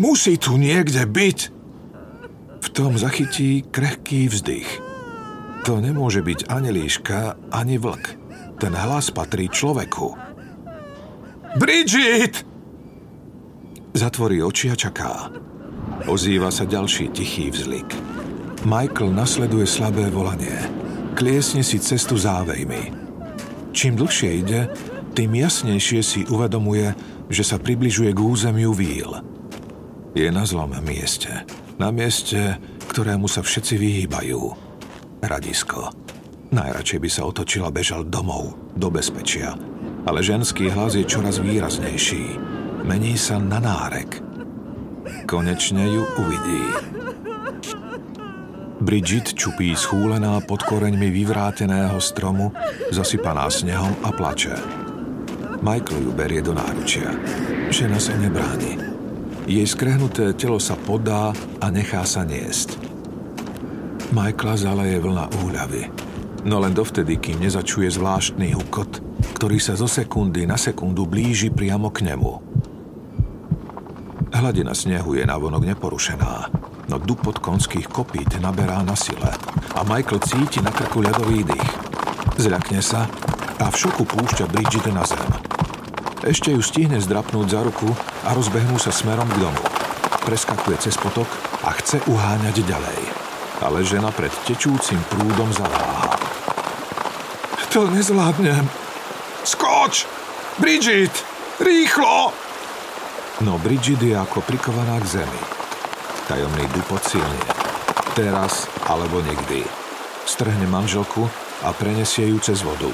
Musí 0.00 0.40
tu 0.40 0.56
niekde 0.56 1.04
byť! 1.04 1.59
Tom 2.70 2.94
zachytí 2.94 3.66
krehký 3.66 4.30
vzdych. 4.30 4.68
To 5.68 5.82
nemôže 5.82 6.24
byť 6.24 6.48
ani 6.48 6.70
líška, 6.72 7.36
ani 7.52 7.76
vlk. 7.76 8.16
Ten 8.56 8.72
hlas 8.72 9.12
patrí 9.12 9.50
človeku. 9.50 10.16
Bridget! 11.58 12.46
Zatvorí 13.90 14.38
oči 14.38 14.70
a 14.70 14.76
čaká. 14.78 15.34
Ozýva 16.06 16.48
sa 16.48 16.64
ďalší 16.64 17.10
tichý 17.10 17.50
vzlik. 17.50 17.90
Michael 18.64 19.12
nasleduje 19.12 19.66
slabé 19.66 20.08
volanie. 20.08 20.54
Kliesne 21.18 21.60
si 21.66 21.82
cestu 21.82 22.16
závejmi. 22.16 22.94
Čím 23.74 23.98
dlhšie 23.98 24.30
ide, 24.40 24.70
tým 25.12 25.34
jasnejšie 25.34 26.00
si 26.00 26.20
uvedomuje, 26.30 26.94
že 27.28 27.42
sa 27.42 27.58
približuje 27.58 28.14
k 28.14 28.20
územiu 28.20 28.72
víl. 28.72 29.10
Je 30.14 30.30
na 30.30 30.46
zlom 30.46 30.70
mieste. 30.82 31.30
Na 31.80 31.88
mieste, 31.88 32.60
ktorému 32.92 33.24
sa 33.24 33.40
všetci 33.40 33.80
vyhýbajú. 33.80 34.40
Radisko. 35.24 35.88
Najradšej 36.52 37.00
by 37.00 37.08
sa 37.08 37.24
otočil 37.24 37.64
a 37.64 37.72
bežal 37.72 38.04
domov, 38.04 38.52
do 38.76 38.92
bezpečia. 38.92 39.56
Ale 40.04 40.20
ženský 40.20 40.68
hlas 40.68 40.92
je 40.92 41.08
čoraz 41.08 41.40
výraznejší. 41.40 42.36
Mení 42.84 43.16
sa 43.16 43.40
na 43.40 43.64
nárek. 43.64 44.20
Konečne 45.24 45.88
ju 45.88 46.04
uvidí. 46.20 46.64
Bridget 48.84 49.32
čupí 49.32 49.72
schúlená 49.72 50.36
pod 50.44 50.60
koreňmi 50.68 51.08
vyvráteného 51.08 51.96
stromu, 51.96 52.52
zasypaná 52.92 53.48
snehom 53.48 53.96
a 54.04 54.12
plače. 54.12 54.52
Michael 55.64 56.04
ju 56.04 56.12
berie 56.12 56.44
do 56.44 56.52
náručia. 56.52 57.08
Žena 57.72 57.96
sa 57.96 58.12
nebráni. 58.20 58.89
Jej 59.44 59.66
skrehnuté 59.68 60.36
telo 60.36 60.60
sa 60.60 60.76
podá 60.76 61.32
a 61.60 61.66
nechá 61.68 62.04
sa 62.04 62.26
niesť. 62.26 62.76
Michaela 64.10 64.58
zaleje 64.58 64.98
vlna 64.98 65.24
úľavy 65.44 66.10
no 66.44 66.60
len 66.60 66.72
dovtedy, 66.72 67.20
kým 67.20 67.42
nezačuje 67.42 67.88
zvláštny 67.90 68.56
hukot, 68.56 69.00
ktorý 69.36 69.58
sa 69.60 69.76
zo 69.76 69.84
sekundy 69.84 70.48
na 70.48 70.56
sekundu 70.56 71.04
blíži 71.04 71.52
priamo 71.52 71.92
k 71.92 72.08
nemu. 72.08 72.32
Hladina 74.30 74.72
snehu 74.72 75.18
je 75.18 75.24
navonok 75.26 75.66
neporušená, 75.74 76.32
no 76.88 76.96
dupot 76.96 77.36
konských 77.42 77.90
kopít 77.90 78.30
naberá 78.40 78.80
na 78.80 78.96
sile 78.96 79.34
a 79.76 79.80
Michael 79.84 80.22
cíti 80.24 80.64
na 80.64 80.72
krku 80.72 81.04
ľadový 81.04 81.44
dých. 81.44 81.70
Zľakne 82.40 82.80
sa 82.80 83.04
a 83.60 83.66
v 83.68 83.76
šoku 83.76 84.08
púšťa 84.08 84.48
Bridget 84.48 84.88
na 84.88 85.04
zem. 85.04 85.28
Ešte 86.24 86.52
ju 86.56 86.60
stihne 86.64 86.96
zdrapnúť 87.00 87.46
za 87.52 87.60
ruku 87.64 87.90
a 88.30 88.38
rozbehnú 88.38 88.78
sa 88.78 88.94
smerom 88.94 89.26
k 89.26 89.42
domu. 89.42 89.58
Preskakuje 90.22 90.78
cez 90.78 90.94
potok 90.94 91.26
a 91.66 91.74
chce 91.74 91.98
uháňať 92.06 92.62
ďalej. 92.62 93.00
Ale 93.58 93.82
žena 93.82 94.14
pred 94.14 94.30
tečúcim 94.46 95.02
prúdom 95.10 95.50
zaváha. 95.50 96.14
To 97.74 97.90
nezvládnem. 97.90 98.70
Skoč! 99.42 100.06
Bridget! 100.62 101.10
Rýchlo! 101.58 102.30
No 103.42 103.58
Bridget 103.58 103.98
je 103.98 104.14
ako 104.14 104.46
prikovaná 104.46 105.02
k 105.02 105.22
zemi. 105.22 105.42
Tajomný 106.30 106.70
dupot 106.70 107.02
silne. 107.02 107.42
Teraz 108.14 108.70
alebo 108.86 109.18
nikdy. 109.26 109.66
Strhne 110.22 110.70
manželku 110.70 111.26
a 111.66 111.74
prenesie 111.74 112.30
ju 112.30 112.38
cez 112.38 112.62
vodu. 112.62 112.90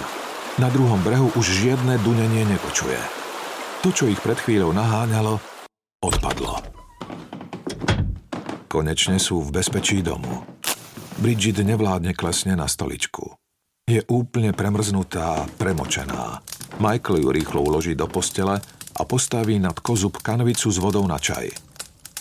Na 0.57 0.73
druhom 0.73 1.00
brehu 1.05 1.28
už 1.37 1.45
žiadne 1.45 2.00
dunenie 2.00 2.49
nepočuje. 2.49 3.25
To, 3.87 3.95
čo 3.95 4.11
ich 4.11 4.19
pred 4.19 4.35
chvíľou 4.35 4.75
naháňalo, 4.75 5.38
odpadlo. 6.02 6.59
Konečne 8.66 9.23
sú 9.23 9.47
v 9.47 9.62
bezpečí 9.62 10.02
domu. 10.02 10.43
Bridget 11.23 11.62
nevládne 11.62 12.11
klesne 12.11 12.59
na 12.59 12.66
stoličku. 12.66 13.38
Je 13.87 14.02
úplne 14.11 14.50
premrznutá, 14.50 15.47
premočená. 15.55 16.43
Michael 16.83 17.23
ju 17.23 17.28
rýchlo 17.31 17.62
uloží 17.62 17.95
do 17.95 18.11
postele 18.11 18.59
a 18.99 19.07
postaví 19.07 19.62
nad 19.62 19.78
kozub 19.78 20.19
kanvicu 20.19 20.66
s 20.66 20.83
vodou 20.83 21.07
na 21.07 21.23
čaj. 21.23 21.47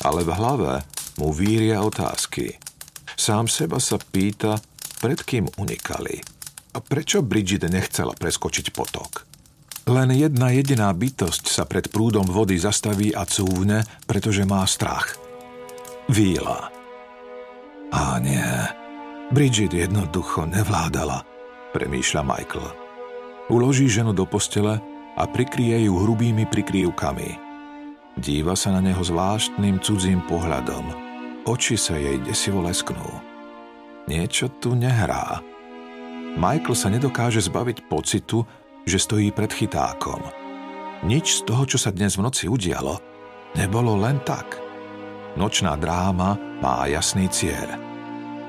Ale 0.06 0.22
v 0.22 0.38
hlave 0.38 0.86
mu 1.18 1.34
víria 1.34 1.82
otázky. 1.82 2.62
Sám 3.18 3.50
seba 3.50 3.82
sa 3.82 3.98
pýta, 3.98 4.62
pred 5.02 5.18
kým 5.18 5.50
unikali. 5.58 6.22
A 6.74 6.78
prečo 6.78 7.26
Bridget 7.26 7.66
nechcela 7.66 8.14
preskočiť 8.14 8.70
potok? 8.70 9.34
Len 9.86 10.10
jedna 10.18 10.50
jediná 10.50 10.90
bytosť 10.90 11.46
sa 11.46 11.70
pred 11.70 11.94
prúdom 11.94 12.26
vody 12.26 12.58
zastaví 12.58 13.14
a 13.14 13.22
cúvne, 13.22 13.86
pretože 14.10 14.42
má 14.42 14.66
strach. 14.66 15.14
Víla. 16.10 16.74
A 17.94 18.18
nie, 18.18 18.50
Bridget 19.30 19.78
jednoducho 19.78 20.50
nevládala, 20.50 21.22
premýšľa 21.74 22.22
Michael. 22.26 22.68
Uloží 23.54 23.86
ženu 23.86 24.10
do 24.10 24.26
postele 24.26 24.82
a 25.14 25.24
prikrie 25.30 25.86
ju 25.86 26.02
hrubými 26.02 26.50
prikrývkami. 26.50 27.30
Díva 28.18 28.58
sa 28.58 28.74
na 28.74 28.82
neho 28.82 29.06
zvláštnym 29.06 29.86
cudzím 29.86 30.26
pohľadom. 30.26 30.82
Oči 31.46 31.78
sa 31.78 31.94
jej 31.94 32.18
desivo 32.26 32.66
lesknú. 32.66 33.06
Niečo 34.10 34.50
tu 34.58 34.74
nehrá. 34.74 35.46
Michael 36.42 36.74
sa 36.74 36.90
nedokáže 36.90 37.38
zbaviť 37.46 37.86
pocitu, 37.86 38.50
že 38.86 39.02
stojí 39.02 39.34
pred 39.34 39.52
chytákom. 39.52 40.22
Nič 41.06 41.42
z 41.42 41.50
toho, 41.50 41.66
čo 41.66 41.78
sa 41.78 41.92
dnes 41.92 42.16
v 42.16 42.26
noci 42.26 42.46
udialo, 42.48 43.02
nebolo 43.58 43.98
len 44.00 44.22
tak. 44.24 44.58
Nočná 45.36 45.76
dráma 45.76 46.40
má 46.64 46.88
jasný 46.88 47.28
cieľ. 47.28 47.76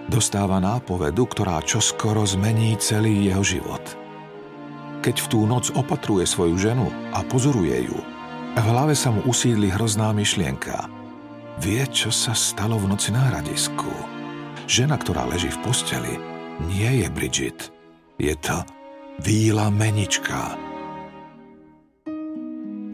Dostáva 0.06 0.62
nápovedu, 0.62 1.26
ktorá 1.26 1.58
čoskoro 1.66 2.22
zmení 2.22 2.78
celý 2.78 3.26
jeho 3.26 3.42
život– 3.42 3.82
keď 5.06 5.22
v 5.22 5.30
tú 5.30 5.40
noc 5.46 5.70
opatruje 5.78 6.26
svoju 6.26 6.58
ženu 6.58 6.90
a 7.14 7.22
pozoruje 7.22 7.86
ju, 7.86 7.98
v 8.58 8.66
hlave 8.66 8.98
sa 8.98 9.14
mu 9.14 9.22
usídli 9.22 9.70
hrozná 9.70 10.10
myšlienka. 10.10 10.90
Vie, 11.62 11.86
čo 11.94 12.10
sa 12.10 12.34
stalo 12.34 12.74
v 12.74 12.90
noci 12.90 13.14
na 13.14 13.30
hradisku. 13.30 13.86
Žena, 14.66 14.98
ktorá 14.98 15.22
leží 15.30 15.46
v 15.46 15.62
posteli, 15.62 16.18
nie 16.66 17.04
je 17.04 17.06
Bridget. 17.14 17.70
Je 18.18 18.34
to 18.42 18.66
Víla 19.16 19.72
Menička. 19.72 20.60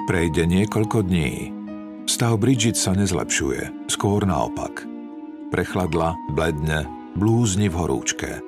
Prejde 0.06 0.46
niekoľko 0.46 1.02
dní. 1.02 1.50
Stav 2.06 2.38
Bridget 2.38 2.78
sa 2.78 2.94
nezlepšuje, 2.94 3.90
skôr 3.90 4.22
naopak. 4.22 4.86
Prechladla, 5.50 6.14
bledne, 6.30 6.86
blúzni 7.18 7.66
v 7.66 7.74
horúčke. 7.74 8.38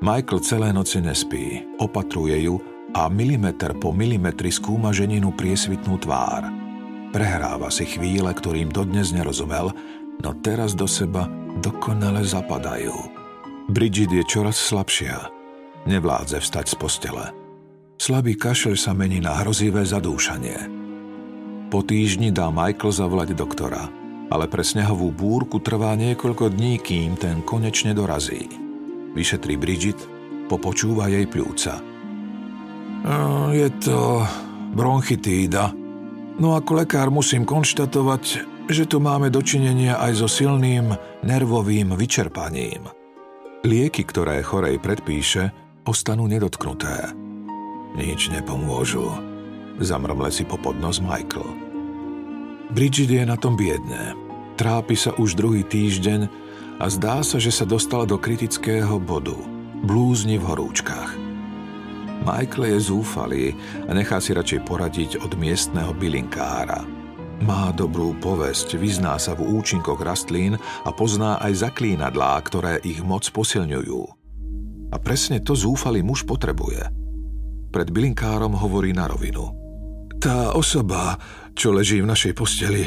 Michael 0.00 0.40
celé 0.40 0.72
noci 0.72 1.04
nespí, 1.04 1.60
opatruje 1.84 2.48
ju 2.48 2.56
a 2.96 3.12
milimeter 3.12 3.76
po 3.76 3.92
milimetri 3.92 4.48
skúma 4.48 4.88
ženinu 4.88 5.36
priesvitnú 5.36 6.00
tvár. 6.00 6.48
Prehráva 7.12 7.68
si 7.68 7.84
chvíle, 7.84 8.32
ktorým 8.32 8.72
dodnes 8.72 9.12
nerozumel, 9.12 9.68
no 10.24 10.30
teraz 10.40 10.72
do 10.72 10.88
seba 10.88 11.28
dokonale 11.60 12.24
zapadajú. 12.24 12.96
Bridget 13.68 14.16
je 14.16 14.24
čoraz 14.24 14.56
slabšia. 14.56 15.41
Nevládze 15.88 16.38
vstať 16.38 16.66
z 16.72 16.76
postele. 16.78 17.24
Slabý 17.98 18.34
kašel 18.34 18.74
sa 18.74 18.94
mení 18.94 19.22
na 19.22 19.38
hrozivé 19.42 19.86
zadúšanie. 19.86 20.58
Po 21.70 21.80
týždni 21.82 22.34
dá 22.34 22.50
Michael 22.50 22.92
zavolať 22.92 23.34
doktora, 23.34 23.88
ale 24.28 24.46
pre 24.50 24.62
snehovú 24.66 25.10
búrku 25.14 25.62
trvá 25.62 25.94
niekoľko 25.96 26.52
dní, 26.52 26.82
kým 26.82 27.16
ten 27.16 27.40
konečne 27.42 27.94
dorazí. 27.96 28.46
Vyšetrí 29.14 29.56
Bridget, 29.56 29.98
popočúva 30.50 31.08
jej 31.08 31.24
pľúca– 31.28 31.78
je 33.50 33.68
to 33.82 34.22
bronchitída. 34.78 35.74
No 36.38 36.54
ako 36.54 36.86
lekár 36.86 37.10
musím 37.10 37.42
konštatovať, 37.42 38.24
že 38.70 38.86
tu 38.86 39.02
máme 39.02 39.28
dočinenia 39.28 39.98
aj 39.98 40.22
so 40.22 40.28
silným 40.30 40.94
nervovým 41.26 41.92
vyčerpaním. 41.98 42.86
Lieky, 43.66 44.06
ktoré 44.06 44.42
chorej 44.42 44.78
predpíše, 44.78 45.50
ostanú 45.82 46.30
nedotknuté. 46.30 47.10
Nič 47.98 48.32
nepomôžu, 48.32 49.04
zamrmle 49.82 50.32
si 50.32 50.46
po 50.46 50.56
podnos 50.56 51.02
Michael. 51.02 51.46
Bridget 52.72 53.12
je 53.12 53.24
na 53.28 53.36
tom 53.36 53.58
biedne. 53.58 54.16
Trápi 54.56 54.96
sa 54.96 55.12
už 55.18 55.36
druhý 55.36 55.60
týždeň 55.66 56.30
a 56.80 56.88
zdá 56.88 57.20
sa, 57.20 57.36
že 57.36 57.52
sa 57.52 57.68
dostala 57.68 58.08
do 58.08 58.16
kritického 58.16 58.96
bodu. 58.96 59.36
Blúzni 59.82 60.38
v 60.38 60.46
horúčkach. 60.46 61.18
Michael 62.22 62.78
je 62.78 62.78
zúfalý 62.86 63.46
a 63.84 63.90
nechá 63.92 64.22
si 64.22 64.30
radšej 64.30 64.62
poradiť 64.62 65.10
od 65.26 65.34
miestneho 65.34 65.90
bylinkára. 65.90 66.86
Má 67.42 67.74
dobrú 67.74 68.14
povesť, 68.22 68.78
vyzná 68.78 69.18
sa 69.18 69.34
v 69.34 69.42
účinkoch 69.42 69.98
rastlín 69.98 70.54
a 70.86 70.90
pozná 70.94 71.42
aj 71.42 71.66
zaklínadlá, 71.66 72.38
ktoré 72.46 72.78
ich 72.86 73.02
moc 73.02 73.26
posilňujú. 73.26 74.21
A 74.92 74.96
presne 75.00 75.40
to 75.40 75.56
zúfalý 75.56 76.04
muž 76.04 76.28
potrebuje. 76.28 76.84
Pred 77.72 77.88
bylinkárom 77.88 78.52
hovorí 78.52 78.92
na 78.92 79.08
rovinu. 79.08 79.56
Tá 80.20 80.52
osoba, 80.52 81.16
čo 81.56 81.72
leží 81.72 82.04
v 82.04 82.10
našej 82.12 82.36
posteli, 82.36 82.84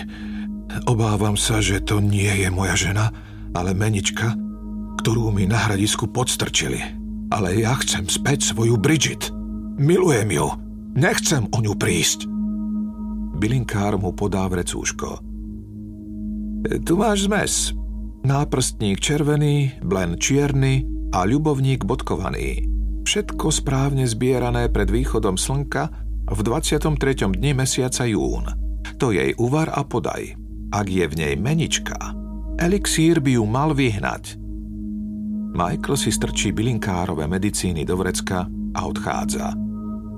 obávam 0.85 1.33
sa, 1.33 1.57
že 1.59 1.81
to 1.81 1.97
nie 1.97 2.45
je 2.45 2.47
moja 2.53 2.77
žena, 2.77 3.09
ale 3.57 3.73
menička, 3.73 4.37
ktorú 5.01 5.33
mi 5.33 5.49
na 5.49 5.57
hradisku 5.57 6.07
podstrčili 6.13 7.05
ale 7.33 7.57
ja 7.57 7.73
chcem 7.81 8.05
späť 8.05 8.53
svoju 8.53 8.77
Bridget. 8.77 9.33
Milujem 9.75 10.29
ju. 10.31 10.47
Nechcem 10.95 11.49
o 11.51 11.57
ňu 11.59 11.73
prísť. 11.75 12.29
Bylinkár 13.35 13.99
mu 13.99 14.15
podá 14.15 14.47
vrecúško. 14.47 15.19
Tu 16.85 16.93
máš 16.95 17.27
zmes. 17.27 17.53
Náprstník 18.25 19.03
červený, 19.03 19.83
blen 19.85 20.17
čierny 20.17 20.87
a 21.15 21.23
ľubovník 21.23 21.87
bodkovaný. 21.87 22.67
Všetko 23.07 23.47
správne 23.47 24.03
zbierané 24.03 24.67
pred 24.67 24.91
východom 24.91 25.39
slnka 25.39 25.87
v 26.27 26.39
23. 26.43 27.31
dni 27.31 27.55
mesiaca 27.55 28.03
jún. 28.03 28.51
To 28.99 29.15
jej 29.15 29.31
uvar 29.39 29.71
a 29.71 29.87
podaj. 29.87 30.35
Ak 30.75 30.91
je 30.91 31.07
v 31.07 31.15
nej 31.15 31.33
menička, 31.39 31.95
elixír 32.59 33.23
by 33.23 33.39
ju 33.39 33.43
mal 33.47 33.71
vyhnať– 33.71 34.23
Michael 35.55 35.95
si 35.95 36.11
strčí 36.11 36.51
bylinkárové 36.51 37.31
medicíny 37.31 37.87
do 37.87 37.95
vrecka 37.95 38.43
a 38.75 38.79
odchádza. 38.83 39.55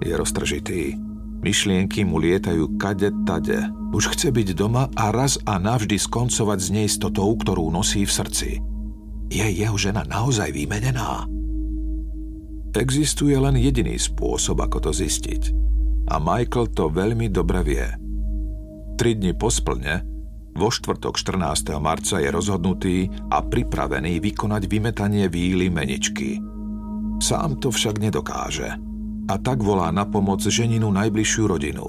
Je 0.01 0.17
roztržitý. 0.17 0.97
Myšlienky 1.45 2.01
mu 2.01 2.17
lietajú 2.17 2.81
kade 2.81 3.13
tade. 3.21 3.69
Už 3.93 4.17
chce 4.17 4.33
byť 4.33 4.57
doma 4.57 4.89
a 4.97 5.13
raz 5.13 5.37
a 5.45 5.61
navždy 5.61 6.01
skoncovať 6.01 6.57
s 6.57 6.69
neistotou, 6.73 7.29
ktorú 7.37 7.69
nosí 7.69 8.01
v 8.01 8.11
srdci. 8.17 8.49
Je 9.27 9.43
jeho 9.43 9.75
žena 9.75 10.07
naozaj 10.07 10.55
vymenená? 10.55 11.27
Existuje 12.77 13.33
len 13.33 13.57
jediný 13.57 13.97
spôsob, 13.97 14.61
ako 14.61 14.89
to 14.89 14.91
zistiť. 14.93 15.51
A 16.07 16.21
Michael 16.21 16.71
to 16.71 16.87
veľmi 16.93 17.27
dobre 17.27 17.65
vie. 17.65 17.85
Tri 18.95 19.17
dni 19.17 19.33
po 19.33 19.49
splne 19.49 20.05
vo 20.57 20.73
štvrtok 20.73 21.13
14. 21.21 21.77
marca 21.77 22.17
je 22.17 22.29
rozhodnutý 22.33 22.97
a 23.29 23.45
pripravený 23.45 24.17
vykonať 24.17 24.63
vymetanie 24.65 25.29
víly 25.29 25.69
meničky. 25.69 26.41
Sám 27.21 27.61
to 27.61 27.69
však 27.69 28.01
nedokáže 28.01 28.73
a 29.27 29.35
tak 29.37 29.61
volá 29.61 29.93
na 29.93 30.07
pomoc 30.09 30.41
ženinu 30.41 30.89
najbližšiu 30.89 31.43
rodinu. 31.45 31.85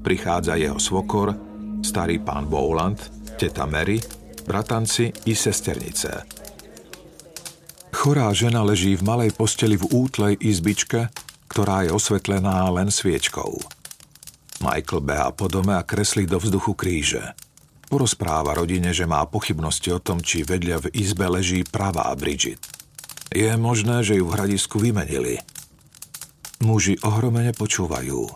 Prichádza 0.00 0.56
jeho 0.56 0.80
svokor 0.80 1.36
starý 1.84 2.20
pán 2.20 2.48
Bowland, 2.48 3.00
teta 3.36 3.64
Mary, 3.64 4.00
bratanci 4.44 5.12
i 5.28 5.32
sesternice. 5.32 6.39
Chorá 8.00 8.32
žena 8.32 8.64
leží 8.64 8.96
v 8.96 9.04
malej 9.04 9.36
posteli 9.36 9.76
v 9.76 9.84
útlej 9.92 10.40
izbičke, 10.40 11.12
ktorá 11.52 11.84
je 11.84 11.92
osvetlená 11.92 12.64
len 12.72 12.88
sviečkou. 12.88 13.60
Michael 14.64 15.04
beha 15.04 15.28
po 15.36 15.52
dome 15.52 15.76
a 15.76 15.84
kreslí 15.84 16.24
do 16.24 16.40
vzduchu 16.40 16.72
kríže. 16.72 17.36
Porozpráva 17.92 18.56
rodine, 18.56 18.96
že 18.96 19.04
má 19.04 19.20
pochybnosti 19.28 19.92
o 19.92 20.00
tom, 20.00 20.24
či 20.24 20.48
vedľa 20.48 20.88
v 20.88 20.96
izbe 20.96 21.28
leží 21.28 21.60
pravá 21.60 22.08
Bridget. 22.16 22.56
Je 23.36 23.52
možné, 23.60 24.00
že 24.00 24.16
ju 24.16 24.24
v 24.24 24.32
hradisku 24.32 24.80
vymenili. 24.80 25.36
Muži 26.64 26.96
ohromene 27.04 27.52
počúvajú. 27.52 28.32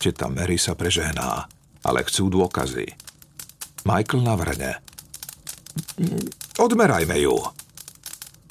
Teta 0.00 0.32
Mary 0.32 0.56
sa 0.56 0.72
prežehná, 0.72 1.52
ale 1.84 2.00
chcú 2.08 2.32
dôkazy. 2.32 2.88
Michael 3.84 4.24
navrhne. 4.24 4.80
Odmerajme 6.56 7.20
ju. 7.20 7.59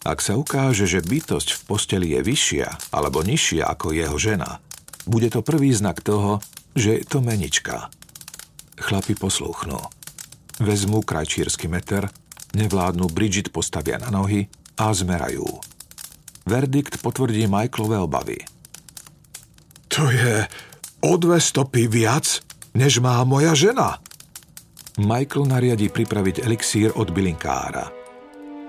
Ak 0.07 0.23
sa 0.23 0.39
ukáže, 0.39 0.87
že 0.87 1.03
bytosť 1.03 1.59
v 1.59 1.61
posteli 1.67 2.07
je 2.15 2.23
vyššia 2.23 2.95
alebo 2.95 3.19
nižšia 3.19 3.67
ako 3.67 3.91
jeho 3.91 4.15
žena, 4.15 4.63
bude 5.03 5.27
to 5.27 5.43
prvý 5.43 5.75
znak 5.75 5.99
toho, 5.99 6.39
že 6.71 7.03
je 7.03 7.03
to 7.03 7.19
menička. 7.19 7.91
Chlapi 8.79 9.19
poslúchnú. 9.19 9.75
Vezmú 10.63 11.03
krajčírsky 11.03 11.67
meter, 11.67 12.07
nevládnu 12.55 13.11
Bridget 13.11 13.51
postavia 13.51 13.99
na 13.99 14.07
nohy 14.07 14.47
a 14.79 14.91
zmerajú. 14.95 15.47
Verdikt 16.47 17.03
potvrdí 17.03 17.51
Michaelové 17.51 17.99
obavy. 17.99 18.39
To 19.91 20.07
je 20.07 20.47
o 21.03 21.11
dve 21.19 21.43
stopy 21.43 21.91
viac, 21.91 22.39
než 22.71 23.03
má 23.03 23.19
moja 23.27 23.51
žena. 23.51 23.99
Michael 24.95 25.47
nariadí 25.47 25.91
pripraviť 25.91 26.47
elixír 26.47 26.95
od 26.95 27.11
bylinkára– 27.11 27.91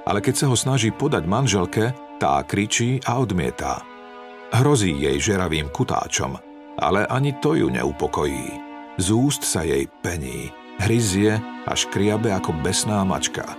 ale 0.04 0.20
keď 0.24 0.34
sa 0.34 0.46
ho 0.48 0.56
snaží 0.56 0.92
podať 0.92 1.24
manželke, 1.24 1.92
tá 2.20 2.40
kričí 2.44 3.00
a 3.08 3.20
odmieta. 3.20 3.80
Hrozí 4.50 4.92
jej 4.92 5.16
žeravým 5.16 5.70
kutáčom, 5.70 6.36
ale 6.76 7.06
ani 7.06 7.36
to 7.38 7.54
ju 7.54 7.70
neupokojí. 7.70 8.48
Z 8.98 9.06
úst 9.14 9.42
sa 9.46 9.64
jej 9.64 9.86
pení, 10.04 10.52
hryzie 10.82 11.38
a 11.64 11.72
škriabe 11.72 12.34
ako 12.34 12.52
besná 12.60 13.00
mačka. 13.06 13.56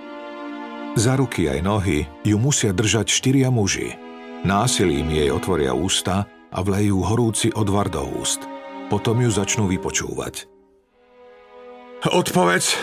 Za 1.00 1.16
ruky 1.16 1.48
aj 1.48 1.60
nohy 1.64 2.04
ju 2.28 2.36
musia 2.36 2.76
držať 2.76 3.08
štyria 3.08 3.48
muži. 3.48 3.96
Násilím 4.44 5.08
jej 5.08 5.32
otvoria 5.32 5.72
ústa 5.72 6.28
a 6.52 6.60
vlejú 6.60 7.00
horúci 7.08 7.48
odvar 7.56 7.88
do 7.88 8.04
úst. 8.20 8.44
Potom 8.92 9.24
ju 9.24 9.32
začnú 9.32 9.72
vypočúvať. 9.72 10.52
Odpovedz 12.12 12.76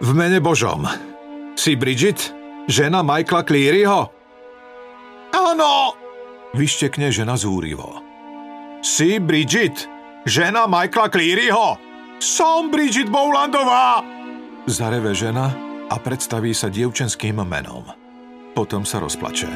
v 0.00 0.10
mene 0.16 0.40
Božom. 0.40 0.88
Si 1.58 1.76
Bridget? 1.76 2.39
Žena 2.70 3.02
Michaela 3.02 3.42
Clearyho? 3.42 4.00
Áno! 5.34 5.98
Vyštekne 6.54 7.10
žena 7.10 7.34
zúrivo. 7.34 7.98
Si 8.78 9.18
Bridget, 9.18 9.90
žena 10.22 10.70
Michaela 10.70 11.10
Clearyho? 11.10 11.74
Som 12.22 12.70
Bridget 12.70 13.10
Bowlandová! 13.10 14.06
Zareve 14.70 15.10
žena 15.18 15.50
a 15.90 15.98
predstaví 15.98 16.54
sa 16.54 16.70
dievčenským 16.70 17.42
menom. 17.42 17.90
Potom 18.54 18.86
sa 18.86 19.02
rozplače. 19.02 19.50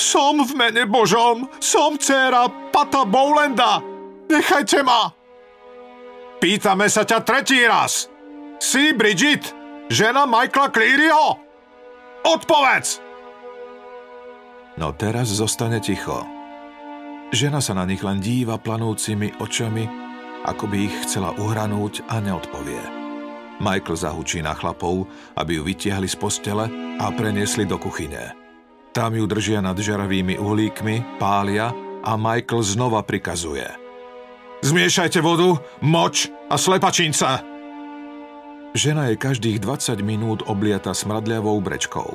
Som 0.00 0.48
v 0.48 0.56
mene 0.56 0.88
Božom, 0.88 1.44
som 1.60 2.00
dcéra 2.00 2.48
Pata 2.72 3.04
Bowlanda. 3.04 3.84
Nechajte 4.32 4.80
ma! 4.80 5.12
Pýtame 6.40 6.88
sa 6.88 7.04
ťa 7.04 7.20
tretí 7.20 7.60
raz. 7.68 8.08
Si 8.56 8.96
Bridget, 8.96 9.52
žena 9.92 10.24
Michaela 10.24 10.72
Clearyho? 10.72 11.47
Odpovedz! 12.26 13.02
No 14.78 14.94
teraz 14.94 15.30
zostane 15.34 15.82
ticho. 15.82 16.22
Žena 17.34 17.58
sa 17.58 17.74
na 17.74 17.84
nich 17.84 18.00
len 18.00 18.22
díva 18.22 18.56
planúcimi 18.56 19.34
očami, 19.42 19.84
ako 20.46 20.64
by 20.70 20.76
ich 20.86 20.94
chcela 21.04 21.34
uhranúť 21.34 22.06
a 22.08 22.22
neodpovie. 22.22 22.80
Michael 23.58 23.98
zahučí 23.98 24.38
na 24.38 24.54
chlapov, 24.54 25.10
aby 25.34 25.58
ju 25.58 25.62
vytiahli 25.66 26.06
z 26.06 26.14
postele 26.14 26.70
a 27.02 27.10
preniesli 27.10 27.66
do 27.66 27.74
kuchyne. 27.74 28.38
Tam 28.94 29.18
ju 29.18 29.26
držia 29.26 29.58
nad 29.58 29.74
žaravými 29.74 30.38
uhlíkmi, 30.38 31.18
pália 31.18 31.74
a 32.06 32.14
Michael 32.14 32.62
znova 32.62 33.02
prikazuje. 33.02 33.66
Zmiešajte 34.62 35.18
vodu, 35.22 35.58
moč 35.82 36.30
a 36.50 36.54
slepačinca! 36.54 37.57
Žena 38.78 39.10
je 39.10 39.18
každých 39.18 39.58
20 39.58 40.06
minút 40.06 40.46
obliata 40.46 40.94
smradľavou 40.94 41.58
brečkou. 41.66 42.14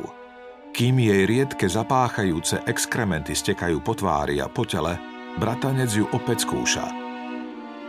Kým 0.72 0.96
jej 0.96 1.28
riedke 1.28 1.68
zapáchajúce 1.68 2.64
exkrementy 2.64 3.36
stekajú 3.36 3.84
po 3.84 3.92
tvári 3.92 4.40
a 4.40 4.48
po 4.48 4.64
tele, 4.64 4.96
bratanec 5.44 5.92
ju 5.92 6.08
opäť 6.16 6.48
skúša. 6.48 6.88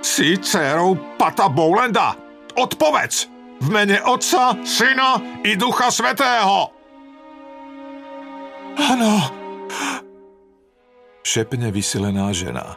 Si 0.02 0.34
dcerou 0.42 0.98
Pata 1.14 1.46
Bowlanda! 1.46 2.18
Odpovedz! 2.58 3.30
V 3.62 3.70
mene 3.70 4.02
Otca, 4.02 4.58
Syna 4.66 5.22
i 5.46 5.54
Ducha 5.54 5.94
Svetého! 5.94 6.74
Áno! 8.74 9.12
Šepne 11.22 11.70
vysilená 11.70 12.26
žena. 12.34 12.74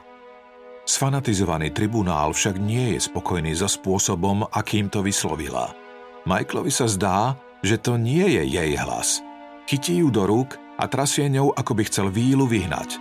Sfanatizovaný 0.86 1.73
tribunál 1.73 2.38
však 2.38 2.62
nie 2.62 2.93
je 2.93 3.01
spokojný 3.01 3.57
so 3.57 3.65
spôsobom, 3.65 4.45
akým 4.53 4.93
to 4.93 5.01
vyslovila. 5.01 5.87
Michaelovi 6.28 6.76
sa 6.76 6.92
zdá, 6.92 7.40
že 7.63 7.80
to 7.80 7.96
nie 7.96 8.28
je 8.28 8.44
jej 8.44 8.76
hlas. 8.76 9.24
Chytí 9.63 10.04
ju 10.04 10.12
do 10.12 10.28
rúk 10.28 10.60
a 10.76 10.84
trasie 10.92 11.32
ňou, 11.32 11.56
ako 11.56 11.72
by 11.72 11.84
chcel 11.88 12.08
vílu 12.12 12.44
vyhnať. 12.44 13.00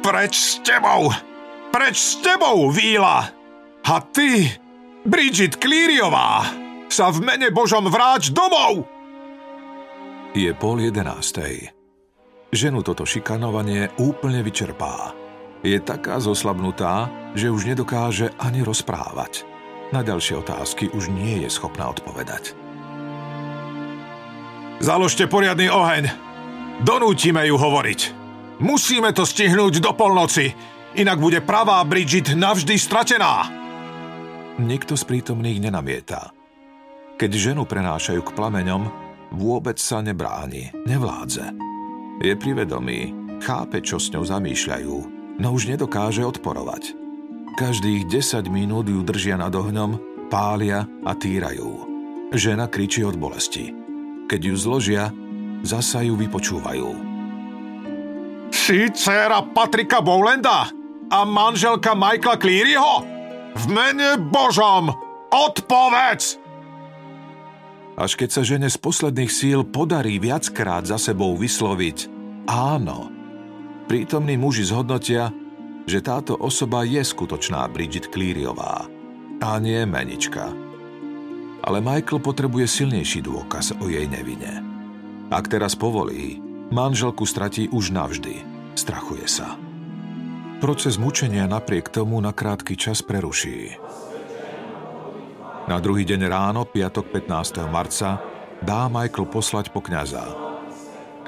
Preč 0.00 0.34
s 0.34 0.52
tebou! 0.64 1.12
Preč 1.68 2.00
s 2.00 2.12
tebou, 2.24 2.72
víla! 2.72 3.28
A 3.84 3.94
ty, 4.00 4.48
Bridget 5.04 5.60
Klíriová, 5.60 6.48
sa 6.88 7.12
v 7.12 7.20
mene 7.20 7.52
Božom 7.52 7.84
vráť 7.92 8.32
domov! 8.32 8.88
Je 10.32 10.48
pol 10.56 10.88
jedenástej. 10.88 11.68
Ženu 12.48 12.80
toto 12.80 13.04
šikanovanie 13.04 13.92
úplne 14.00 14.40
vyčerpá. 14.40 15.12
Je 15.60 15.76
taká 15.84 16.16
zoslabnutá, 16.16 17.12
že 17.36 17.52
už 17.52 17.68
nedokáže 17.68 18.32
ani 18.40 18.64
rozprávať. 18.64 19.57
Na 19.88 20.04
ďalšie 20.04 20.36
otázky 20.44 20.92
už 20.92 21.08
nie 21.08 21.40
je 21.44 21.48
schopná 21.48 21.88
odpovedať. 21.88 22.52
Založte 24.78 25.26
poriadny 25.26 25.72
oheň! 25.72 26.04
Donútime 26.84 27.42
ju 27.48 27.56
hovoriť! 27.58 28.00
Musíme 28.62 29.10
to 29.14 29.26
stihnúť 29.26 29.80
do 29.82 29.94
polnoci, 29.94 30.54
inak 30.98 31.18
bude 31.18 31.40
pravá 31.42 31.82
Bridget 31.82 32.36
navždy 32.36 32.78
stratená! 32.78 33.48
Nikto 34.58 34.98
z 34.98 35.04
prítomných 35.06 35.62
nenamieta. 35.62 36.34
Keď 37.18 37.30
ženu 37.34 37.66
prenášajú 37.66 38.22
k 38.22 38.34
plameňom, 38.34 38.82
vôbec 39.34 39.78
sa 39.78 40.02
nebráni, 40.02 40.70
nevládze. 40.86 41.54
Je 42.22 42.34
privedomý, 42.34 43.14
chápe, 43.42 43.82
čo 43.82 44.02
s 44.02 44.10
ňou 44.10 44.26
zamýšľajú, 44.26 44.96
no 45.38 45.48
už 45.54 45.70
nedokáže 45.70 46.26
odporovať. 46.26 47.07
Každých 47.58 48.06
10 48.06 48.54
minút 48.54 48.86
ju 48.86 49.02
držia 49.02 49.34
nad 49.34 49.50
ohňom, 49.50 49.98
pália 50.30 50.86
a 51.02 51.10
týrajú. 51.10 51.90
Žena 52.30 52.70
kričí 52.70 53.02
od 53.02 53.18
bolesti. 53.18 53.74
Keď 54.30 54.40
ju 54.46 54.54
zložia, 54.54 55.10
zasa 55.66 56.06
ju 56.06 56.14
vypočúvajú. 56.14 56.86
Si 58.54 58.86
dcera 58.94 59.42
Patrika 59.42 59.98
Bowlanda 59.98 60.70
a 61.10 61.18
manželka 61.26 61.98
Michaela 61.98 62.38
Clearyho? 62.38 63.02
V 63.58 63.64
mene 63.74 64.22
Božom, 64.22 64.94
odpovedz! 65.34 66.38
Až 67.98 68.14
keď 68.14 68.38
sa 68.38 68.46
žene 68.46 68.70
z 68.70 68.78
posledných 68.78 69.34
síl 69.34 69.66
podarí 69.66 70.22
viackrát 70.22 70.86
za 70.86 70.94
sebou 70.94 71.34
vysloviť 71.34 72.06
áno, 72.46 73.18
Prítomní 73.88 74.36
muži 74.36 74.68
zhodnotia, 74.68 75.32
že 75.88 76.04
táto 76.04 76.36
osoba 76.36 76.84
je 76.84 77.00
skutočná 77.00 77.64
Bridget 77.72 78.12
Clearyová 78.12 78.84
a 79.40 79.56
nie 79.56 79.80
menička. 79.88 80.52
Ale 81.64 81.80
Michael 81.80 82.20
potrebuje 82.20 82.68
silnejší 82.68 83.24
dôkaz 83.24 83.72
o 83.80 83.88
jej 83.88 84.04
nevine. 84.04 84.60
Ak 85.32 85.48
teraz 85.48 85.72
povolí, 85.72 86.44
manželku 86.68 87.24
stratí 87.24 87.72
už 87.72 87.90
navždy. 87.90 88.44
Strachuje 88.76 89.24
sa. 89.26 89.56
Proces 90.60 91.00
mučenia 91.00 91.48
napriek 91.48 91.88
tomu 91.88 92.20
na 92.20 92.36
krátky 92.36 92.76
čas 92.76 93.00
preruší. 93.00 93.80
Na 95.68 95.76
druhý 95.80 96.04
deň 96.04 96.20
ráno, 96.28 96.64
piatok 96.68 97.12
15. 97.12 97.64
marca, 97.68 98.20
dá 98.60 98.88
Michael 98.88 99.28
poslať 99.28 99.72
po 99.72 99.84
kňaza. 99.84 100.24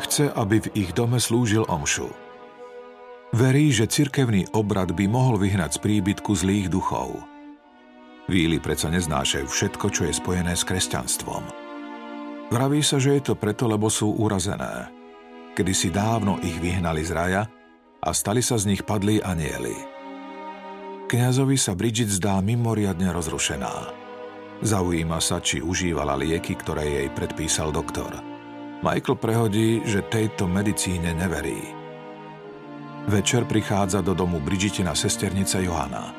Chce, 0.00 0.32
aby 0.32 0.64
v 0.64 0.68
ich 0.72 0.90
dome 0.96 1.20
slúžil 1.20 1.68
omšu. 1.68 2.29
Verí, 3.30 3.70
že 3.70 3.86
cirkevný 3.86 4.50
obrad 4.58 4.90
by 4.90 5.06
mohol 5.06 5.38
vyhnať 5.38 5.78
z 5.78 5.82
príbytku 5.86 6.34
zlých 6.34 6.66
duchov. 6.66 7.14
Víly 8.26 8.58
predsa 8.58 8.90
neznášajú 8.90 9.46
všetko, 9.46 9.86
čo 9.90 10.02
je 10.10 10.18
spojené 10.18 10.58
s 10.58 10.66
kresťanstvom. 10.66 11.46
Vraví 12.50 12.82
sa, 12.82 12.98
že 12.98 13.14
je 13.18 13.30
to 13.30 13.34
preto, 13.38 13.70
lebo 13.70 13.86
sú 13.86 14.18
urazené. 14.18 14.90
Kedy 15.54 15.72
si 15.74 15.94
dávno 15.94 16.42
ich 16.42 16.58
vyhnali 16.58 17.06
z 17.06 17.10
raja 17.14 17.42
a 18.02 18.10
stali 18.10 18.42
sa 18.42 18.58
z 18.58 18.74
nich 18.74 18.82
padlí 18.82 19.22
anieli. 19.22 19.78
Kňazovi 21.06 21.54
sa 21.54 21.78
Bridget 21.78 22.10
zdá 22.10 22.42
mimoriadne 22.42 23.14
rozrušená. 23.14 23.94
Zaujíma 24.62 25.22
sa, 25.22 25.38
či 25.38 25.62
užívala 25.62 26.18
lieky, 26.18 26.58
ktoré 26.58 26.86
jej 26.86 27.08
predpísal 27.14 27.70
doktor. 27.70 28.10
Michael 28.82 29.18
prehodí, 29.22 29.86
že 29.86 30.06
tejto 30.06 30.50
medicíne 30.50 31.14
neverí. 31.14 31.79
Večer 33.08 33.48
prichádza 33.48 34.04
do 34.04 34.12
domu 34.12 34.36
Bridgetina 34.44 34.92
sesternica 34.92 35.56
Johana. 35.56 36.12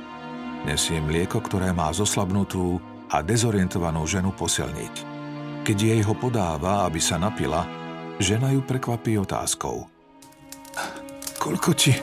Nesie 0.66 0.98
mlieko, 0.98 1.38
ktoré 1.38 1.70
má 1.70 1.94
zoslabnutú 1.94 2.82
a 3.14 3.22
dezorientovanú 3.22 4.02
ženu 4.10 4.34
posilniť. 4.34 4.96
Keď 5.62 5.78
jej 5.78 6.02
ho 6.02 6.18
podáva, 6.18 6.90
aby 6.90 6.98
sa 6.98 7.22
napila, 7.22 7.70
žena 8.18 8.50
ju 8.50 8.66
prekvapí 8.66 9.14
otázkou. 9.22 9.86
Koľko 11.38 11.70
ti 11.78 11.94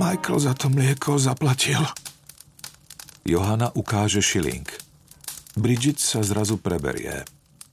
Michael 0.00 0.38
za 0.40 0.52
to 0.56 0.72
mlieko 0.72 1.20
zaplatil? 1.20 1.84
Johana 3.24 3.68
ukáže 3.72 4.24
šiling. 4.24 4.68
Bridget 5.56 6.00
sa 6.00 6.20
zrazu 6.24 6.56
preberie. 6.60 7.24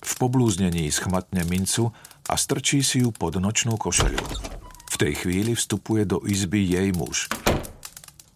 V 0.04 0.12
poblúznení 0.20 0.88
schmatne 0.92 1.44
mincu 1.48 1.92
a 2.28 2.34
strčí 2.36 2.80
si 2.84 3.04
ju 3.04 3.12
pod 3.12 3.40
nočnú 3.40 3.76
košeľu. 3.76 4.63
Tej 5.04 5.20
chvíli 5.20 5.52
vstupuje 5.52 6.08
do 6.08 6.24
izby 6.24 6.64
jej 6.64 6.96
muž. 6.96 7.28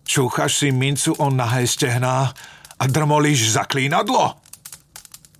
Čúchaš 0.04 0.60
si 0.60 0.76
mincu 0.76 1.16
o 1.16 1.32
nahé 1.32 1.64
stehná 1.64 2.28
a 2.76 2.84
drmolíš 2.92 3.56
zaklínadlo? 3.56 4.36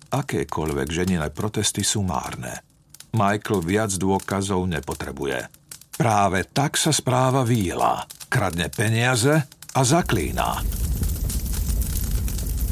Akékoľvek 0.08 0.88
ženine 0.88 1.28
protesty 1.28 1.84
sú 1.84 2.00
márne. 2.00 2.64
Michael 3.12 3.60
viac 3.60 3.92
dôkazov 4.00 4.64
nepotrebuje. 4.72 5.52
Práve 6.00 6.48
tak 6.48 6.80
sa 6.80 6.96
správa 6.96 7.44
výla. 7.44 8.08
Kradne 8.32 8.72
peniaze 8.72 9.44
a 9.52 9.80
zaklína. 9.84 10.64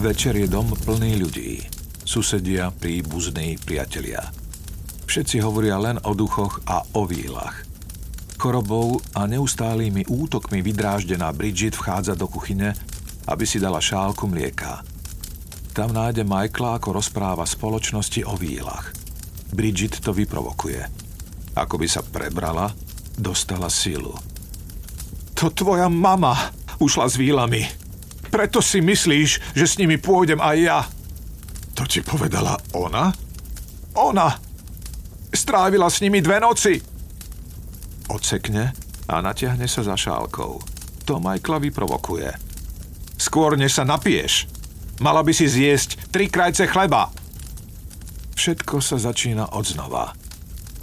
Večer 0.01 0.33
je 0.33 0.49
dom 0.49 0.73
plný 0.73 1.21
ľudí. 1.21 1.61
Susedia, 2.09 2.73
príbuzní, 2.73 3.61
priatelia. 3.61 4.25
Všetci 5.05 5.45
hovoria 5.45 5.77
len 5.77 6.01
o 6.09 6.17
duchoch 6.17 6.65
a 6.65 6.81
o 6.97 7.05
výlach. 7.05 7.66
Chorobou 8.47 9.03
a 9.19 9.27
neustálými 9.27 10.07
útokmi 10.07 10.63
vydráždená 10.63 11.35
Bridget 11.35 11.75
vchádza 11.75 12.15
do 12.15 12.31
kuchyne, 12.31 12.79
aby 13.27 13.43
si 13.43 13.59
dala 13.59 13.83
šálku 13.83 14.31
mlieka. 14.31 14.87
Tam 15.75 15.91
nájde 15.91 16.23
Michaela, 16.23 16.79
ako 16.79 16.95
rozpráva 16.95 17.43
spoločnosti 17.43 18.23
o 18.23 18.39
výlach. 18.39 18.95
Bridget 19.51 19.99
to 19.99 20.15
vyprovokuje. 20.15 20.79
Ako 21.59 21.75
by 21.75 21.91
sa 21.91 22.07
prebrala, 22.07 22.71
dostala 23.19 23.67
silu. 23.67 24.15
To 25.35 25.51
tvoja 25.51 25.91
mama 25.91 26.55
ušla 26.79 27.11
s 27.11 27.19
výlami, 27.19 27.67
preto 28.31 28.63
si 28.63 28.79
myslíš, 28.79 29.59
že 29.59 29.67
s 29.67 29.75
nimi 29.75 29.99
pôjdem 29.99 30.39
aj 30.39 30.57
ja. 30.63 30.87
To 31.75 31.83
ti 31.83 31.99
povedala 31.99 32.55
ona? 32.79 33.11
Ona! 33.99 34.31
Strávila 35.35 35.91
s 35.91 35.99
nimi 35.99 36.23
dve 36.23 36.39
noci. 36.39 36.95
Ocekne 38.07 38.71
a 39.11 39.15
natiahne 39.23 39.67
sa 39.67 39.83
za 39.83 39.99
šálkou. 39.99 40.63
To 41.07 41.15
Michaela 41.23 41.63
vyprovokuje. 41.63 42.31
Skôr, 43.19 43.55
než 43.59 43.79
sa 43.79 43.87
napiješ. 43.87 44.47
Mala 45.03 45.23
by 45.23 45.33
si 45.35 45.47
zjesť 45.47 46.11
tri 46.11 46.31
krajce 46.31 46.67
chleba. 46.71 47.11
Všetko 48.37 48.79
sa 48.79 49.01
začína 49.01 49.57
odznova. 49.57 50.13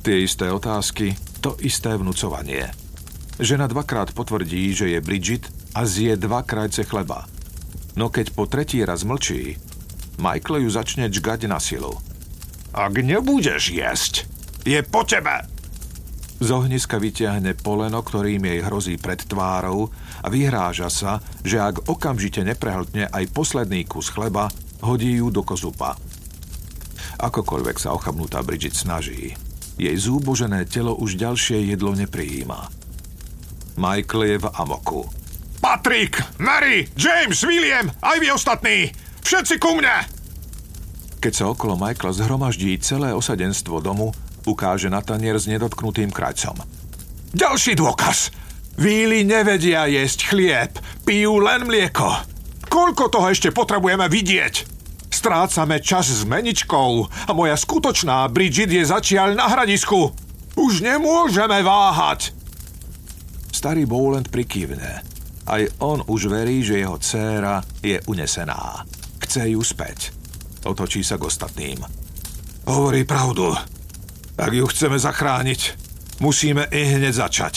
Tie 0.04 0.26
isté 0.26 0.52
otázky, 0.52 1.16
to 1.40 1.56
isté 1.64 1.96
vnúcovanie. 1.96 2.68
Žena 3.40 3.72
dvakrát 3.72 4.12
potvrdí, 4.12 4.76
že 4.76 4.92
je 4.92 5.00
Bridget 5.00 5.48
a 5.74 5.88
zje 5.88 6.20
dva 6.20 6.44
krajce 6.44 6.84
chleba. 6.84 7.26
No 7.94 8.10
keď 8.10 8.34
po 8.34 8.50
tretí 8.50 8.82
raz 8.82 9.06
mlčí, 9.06 9.58
Michael 10.18 10.66
ju 10.66 10.70
začne 10.70 11.10
čgať 11.10 11.46
na 11.50 11.58
silu. 11.58 11.98
Ak 12.74 12.98
nebudeš 12.98 13.70
jesť, 13.70 14.26
je 14.66 14.82
po 14.82 15.06
tebe! 15.06 15.53
Z 16.44 16.52
ohniska 16.52 17.00
vyťahne 17.00 17.56
poleno, 17.56 18.04
ktorým 18.04 18.44
jej 18.44 18.60
hrozí 18.68 19.00
pred 19.00 19.16
tvárou 19.24 19.88
a 20.20 20.28
vyhráža 20.28 20.92
sa, 20.92 21.24
že 21.40 21.56
ak 21.56 21.88
okamžite 21.88 22.44
neprehltne 22.44 23.08
aj 23.08 23.32
posledný 23.32 23.88
kus 23.88 24.12
chleba, 24.12 24.52
hodí 24.84 25.24
ju 25.24 25.32
do 25.32 25.40
kozupa. 25.48 25.96
Akokoľvek 27.24 27.80
sa 27.80 27.96
ochabnutá 27.96 28.44
Bridget 28.44 28.76
snaží, 28.76 29.32
jej 29.80 29.96
zúbožené 29.96 30.68
telo 30.68 31.00
už 31.00 31.16
ďalšie 31.16 31.64
jedlo 31.64 31.96
neprijíma. 31.96 32.68
Michael 33.80 34.36
je 34.36 34.38
v 34.44 34.48
amoku. 34.60 35.08
Patrick, 35.64 36.20
Mary, 36.44 36.92
James, 37.00 37.40
William, 37.48 37.88
aj 38.04 38.20
vy 38.20 38.28
ostatní! 38.36 38.92
Všetci 39.24 39.64
ku 39.64 39.80
mne! 39.80 40.04
Keď 41.24 41.32
sa 41.32 41.48
okolo 41.48 41.80
Michaela 41.80 42.12
zhromaždí 42.12 42.76
celé 42.84 43.16
osadenstvo 43.16 43.80
domu, 43.80 44.12
ukáže 44.46 44.92
na 44.92 45.04
tanier 45.04 45.36
s 45.40 45.50
nedotknutým 45.50 46.14
krajcom. 46.14 46.58
Ďalší 47.34 47.74
dôkaz! 47.78 48.30
Víly 48.74 49.22
nevedia 49.22 49.86
jesť 49.86 50.34
chlieb, 50.34 50.72
pijú 51.06 51.38
len 51.38 51.70
mlieko. 51.70 52.26
Koľko 52.68 53.14
toho 53.14 53.30
ešte 53.30 53.54
potrebujeme 53.54 54.10
vidieť? 54.10 54.74
Strácame 55.14 55.78
čas 55.78 56.10
s 56.10 56.26
meničkou 56.26 56.92
a 57.30 57.32
moja 57.38 57.54
skutočná 57.54 58.26
Bridget 58.34 58.74
je 58.74 58.82
začiaľ 58.82 59.38
na 59.38 59.46
hradisku. 59.46 60.10
Už 60.58 60.82
nemôžeme 60.82 61.62
váhať. 61.62 62.34
Starý 63.54 63.86
Bowland 63.86 64.34
prikývne 64.34 65.14
aj 65.48 65.84
on 65.84 66.00
už 66.08 66.32
verí, 66.32 66.64
že 66.64 66.80
jeho 66.80 66.96
dcéra 67.00 67.60
je 67.84 68.00
unesená. 68.08 68.88
Chce 69.20 69.52
ju 69.52 69.62
späť. 69.64 70.16
Otočí 70.64 71.04
sa 71.04 71.20
k 71.20 71.28
ostatným. 71.28 71.84
Hovorí 72.64 73.04
pravdu. 73.04 73.52
Ak 74.44 74.52
ju 74.52 74.68
chceme 74.68 75.00
zachrániť, 75.00 75.62
musíme 76.20 76.68
i 76.68 76.84
hneď 76.84 77.16
začať. 77.16 77.54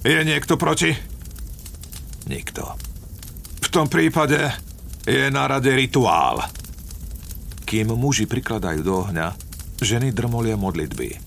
Je 0.00 0.16
niekto 0.24 0.56
proti? 0.56 0.96
Nikto. 2.24 2.64
V 3.60 3.68
tom 3.68 3.92
prípade 3.92 4.40
je 5.04 5.28
na 5.28 5.44
rade 5.44 5.68
rituál. 5.68 6.40
Kým 7.68 7.92
muži 7.92 8.24
prikladajú 8.24 8.80
do 8.80 9.04
ohňa, 9.04 9.36
ženy 9.84 10.16
drmolia 10.16 10.56
modlitby. 10.56 11.20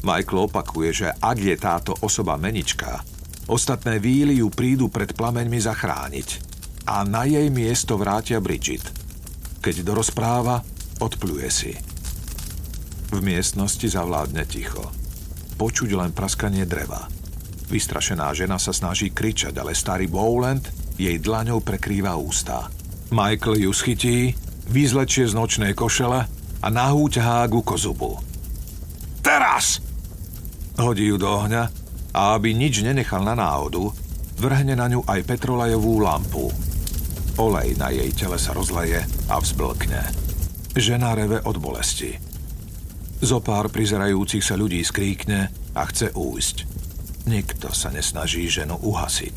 Michael 0.00 0.48
opakuje, 0.48 0.90
že 1.04 1.08
ak 1.12 1.36
je 1.36 1.56
táto 1.60 1.92
osoba 2.00 2.40
menička, 2.40 3.04
Ostatné 3.50 3.98
víly 3.98 4.38
ju 4.38 4.46
prídu 4.46 4.86
pred 4.86 5.10
plameňmi 5.10 5.58
zachrániť 5.58 6.28
a 6.86 7.02
na 7.02 7.26
jej 7.26 7.50
miesto 7.50 7.98
vrátia 7.98 8.38
Bridget. 8.38 8.86
Keď 9.58 9.82
dorozpráva, 9.82 10.62
odpluje 11.02 11.50
si. 11.50 11.74
V 13.10 13.18
miestnosti 13.18 13.90
zavládne 13.90 14.46
ticho. 14.46 14.86
Počuť 15.58 15.90
len 15.98 16.14
praskanie 16.14 16.62
dreva. 16.62 17.10
Vystrašená 17.66 18.30
žena 18.34 18.58
sa 18.58 18.70
snaží 18.70 19.10
kričať, 19.10 19.54
ale 19.58 19.74
starý 19.74 20.06
Bowland 20.06 20.70
jej 20.94 21.18
dlaňou 21.18 21.58
prekrýva 21.62 22.14
ústa. 22.14 22.70
Michael 23.10 23.66
ju 23.66 23.70
schytí, 23.74 24.34
vyzlečie 24.70 25.26
z 25.26 25.34
nočnej 25.34 25.74
košele 25.74 26.20
a 26.62 26.66
nahú 26.70 27.10
ťahá 27.10 27.50
ku 27.50 27.66
kozubu. 27.66 28.22
Teraz! 29.26 29.82
Hodí 30.78 31.10
ju 31.10 31.18
do 31.18 31.26
ohňa 31.26 31.66
a 32.14 32.38
aby 32.38 32.54
nič 32.54 32.86
nenechal 32.86 33.26
na 33.26 33.34
náhodu, 33.34 33.90
vrhne 34.38 34.78
na 34.78 34.86
ňu 34.86 35.02
aj 35.02 35.20
petrolajovú 35.26 35.98
lampu. 35.98 36.46
Olej 37.42 37.74
na 37.74 37.90
jej 37.90 38.10
tele 38.14 38.38
sa 38.38 38.54
rozleje 38.54 39.02
a 39.26 39.34
vzblkne. 39.42 40.02
Žena 40.78 41.18
reve 41.18 41.42
od 41.42 41.58
bolesti. 41.58 42.29
Zopár 43.20 43.68
prizerajúcich 43.68 44.40
sa 44.40 44.56
ľudí 44.56 44.80
skríkne 44.80 45.52
a 45.76 45.82
chce 45.88 46.12
újsť. 46.16 46.56
Nikto 47.28 47.68
sa 47.76 47.92
nesnaží 47.92 48.48
ženu 48.48 48.80
uhasiť. 48.80 49.36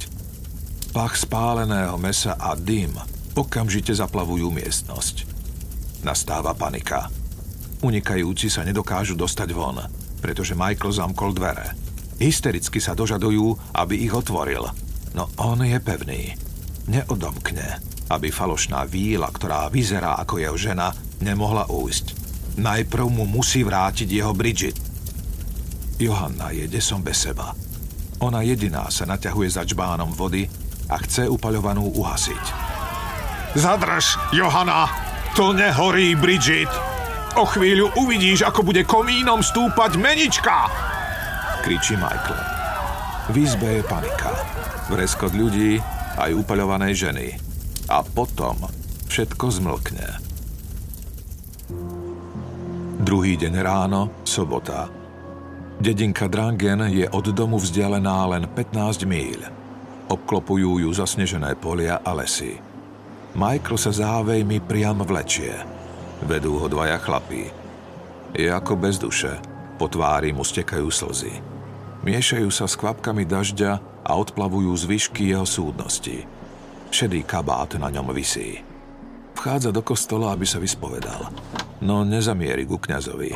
Pach 0.96 1.20
spáleného 1.20 2.00
mesa 2.00 2.40
a 2.40 2.56
dym 2.56 2.96
okamžite 3.36 3.92
zaplavujú 3.92 4.50
miestnosť. 4.50 5.28
Nastáva 6.08 6.56
panika. 6.56 7.12
Unikajúci 7.84 8.48
sa 8.48 8.64
nedokážu 8.64 9.20
dostať 9.20 9.50
von, 9.52 9.84
pretože 10.24 10.56
Michael 10.56 10.96
zamkol 10.96 11.36
dvere– 11.36 11.68
Hystericky 12.24 12.80
sa 12.80 12.96
dožadujú, 12.96 13.76
aby 13.76 14.08
ich 14.08 14.14
otvoril. 14.16 14.64
No 15.12 15.28
on 15.44 15.60
je 15.60 15.76
pevný. 15.84 16.32
Neodomkne, 16.88 17.84
aby 18.08 18.32
falošná 18.32 18.88
víla, 18.88 19.28
ktorá 19.28 19.68
vyzerá 19.68 20.16
ako 20.24 20.40
jeho 20.40 20.56
žena, 20.56 20.96
nemohla 21.20 21.68
újsť. 21.68 22.23
Najprv 22.54 23.06
mu 23.10 23.26
musí 23.26 23.66
vrátiť 23.66 24.06
jeho 24.06 24.34
Bridget. 24.38 24.78
Johanna 25.98 26.54
je 26.54 26.70
desom 26.70 27.02
bez 27.02 27.26
seba. 27.26 27.54
Ona 28.22 28.46
jediná 28.46 28.88
sa 28.94 29.10
naťahuje 29.10 29.50
za 29.50 29.64
čbánom 29.66 30.14
vody 30.14 30.46
a 30.88 30.96
chce 31.02 31.26
upaľovanú 31.28 31.92
uhasiť. 31.98 32.46
Zadrž, 33.58 34.18
Johana! 34.34 34.90
To 35.34 35.50
nehorí, 35.50 36.14
Bridget! 36.14 36.70
O 37.34 37.50
chvíľu 37.50 37.90
uvidíš, 37.98 38.46
ako 38.46 38.62
bude 38.62 38.86
komínom 38.86 39.42
stúpať 39.42 39.98
menička! 39.98 40.70
Kričí 41.66 41.98
Michael. 41.98 42.38
V 43.34 43.36
izbe 43.42 43.82
je 43.82 43.84
panika. 43.88 44.36
Vreskot 44.94 45.34
ľudí, 45.34 45.82
aj 46.20 46.32
upaľovanej 46.38 46.94
ženy. 46.94 47.28
A 47.90 48.06
potom 48.06 48.68
všetko 49.10 49.50
zmlkne. 49.50 50.23
Druhý 53.14 53.38
deň 53.38 53.62
ráno, 53.62 54.26
sobota. 54.26 54.90
Dedinka 55.78 56.26
Drangen 56.26 56.90
je 56.90 57.06
od 57.14 57.30
domu 57.30 57.62
vzdialená 57.62 58.26
len 58.26 58.50
15 58.50 59.06
míľ. 59.06 59.54
Obklopujú 60.10 60.82
ju 60.82 60.90
zasnežené 60.90 61.54
polia 61.62 62.02
a 62.02 62.10
lesy. 62.18 62.58
Michael 63.38 63.78
sa 63.78 63.94
závejmi 63.94 64.66
priam 64.66 64.98
vlečie. 65.06 65.54
Vedú 66.26 66.58
ho 66.58 66.66
dvaja 66.66 66.98
chlapí. 67.06 67.54
Je 68.34 68.50
ako 68.50 68.82
bez 68.82 68.98
duše. 68.98 69.38
Po 69.78 69.86
tvári 69.86 70.34
mu 70.34 70.42
stekajú 70.42 70.90
slzy. 70.90 71.38
Miešajú 72.02 72.50
sa 72.50 72.66
s 72.66 72.74
kvapkami 72.74 73.30
dažďa 73.30 73.78
a 74.10 74.12
odplavujú 74.18 74.74
zvyšky 74.74 75.38
jeho 75.38 75.46
súdnosti. 75.46 76.26
Šedý 76.90 77.22
kabát 77.30 77.78
na 77.78 77.94
ňom 77.94 78.10
visí. 78.10 78.58
Vchádza 79.38 79.70
do 79.70 79.86
kostola, 79.86 80.34
aby 80.34 80.50
sa 80.50 80.58
vyspovedal. 80.58 81.30
No 81.84 82.08
nezamieri 82.08 82.64
ku 82.64 82.80
kňazovi. 82.80 83.36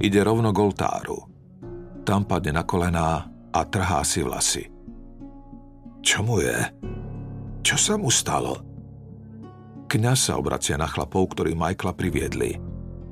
Ide 0.00 0.20
rovno 0.24 0.48
k 0.48 0.58
oltáru. 0.64 1.18
Tam 2.08 2.24
padne 2.24 2.56
na 2.56 2.64
kolená 2.64 3.28
a 3.52 3.60
trhá 3.68 4.00
si 4.00 4.24
vlasy. 4.24 4.64
Čo 6.00 6.24
mu 6.24 6.40
je? 6.40 6.56
Čo 7.60 7.76
sa 7.76 7.94
mu 8.00 8.08
stalo? 8.08 8.64
Kňaz 9.92 10.32
sa 10.32 10.40
obracia 10.40 10.80
na 10.80 10.88
chlapov, 10.88 11.36
ktorí 11.36 11.52
Michaela 11.52 11.92
priviedli. 11.92 12.56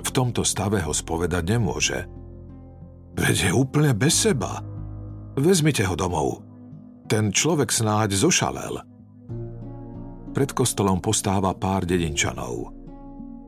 V 0.00 0.10
tomto 0.16 0.48
stave 0.48 0.80
ho 0.80 0.96
spovedať 0.96 1.44
nemôže. 1.44 2.08
Veď 3.20 3.36
je 3.36 3.52
úplne 3.52 3.92
bez 3.92 4.16
seba. 4.16 4.64
Vezmite 5.36 5.84
ho 5.84 5.92
domov. 5.92 6.40
Ten 7.04 7.28
človek 7.36 7.68
snáď 7.68 8.16
zošalel. 8.16 8.80
Pred 10.32 10.50
kostolom 10.56 11.04
postáva 11.04 11.52
pár 11.52 11.84
dedinčanov. 11.84 12.72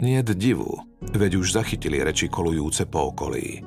Nie 0.02 0.20
divu, 0.20 0.91
veď 1.10 1.42
už 1.42 1.58
zachytili 1.58 1.98
reči 1.98 2.30
kolujúce 2.30 2.86
po 2.86 3.10
okolí. 3.10 3.66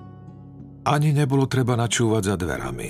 Ani 0.86 1.12
nebolo 1.12 1.50
treba 1.50 1.76
načúvať 1.76 2.24
za 2.32 2.36
dverami. 2.40 2.90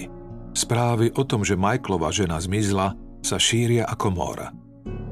Správy 0.55 1.12
o 1.15 1.23
tom, 1.23 1.41
že 1.41 1.60
Michaelova 1.60 2.12
žena 2.13 2.38
zmizla, 2.39 2.93
sa 3.25 3.41
šíria 3.41 3.89
ako 3.89 4.08
mor. 4.13 4.39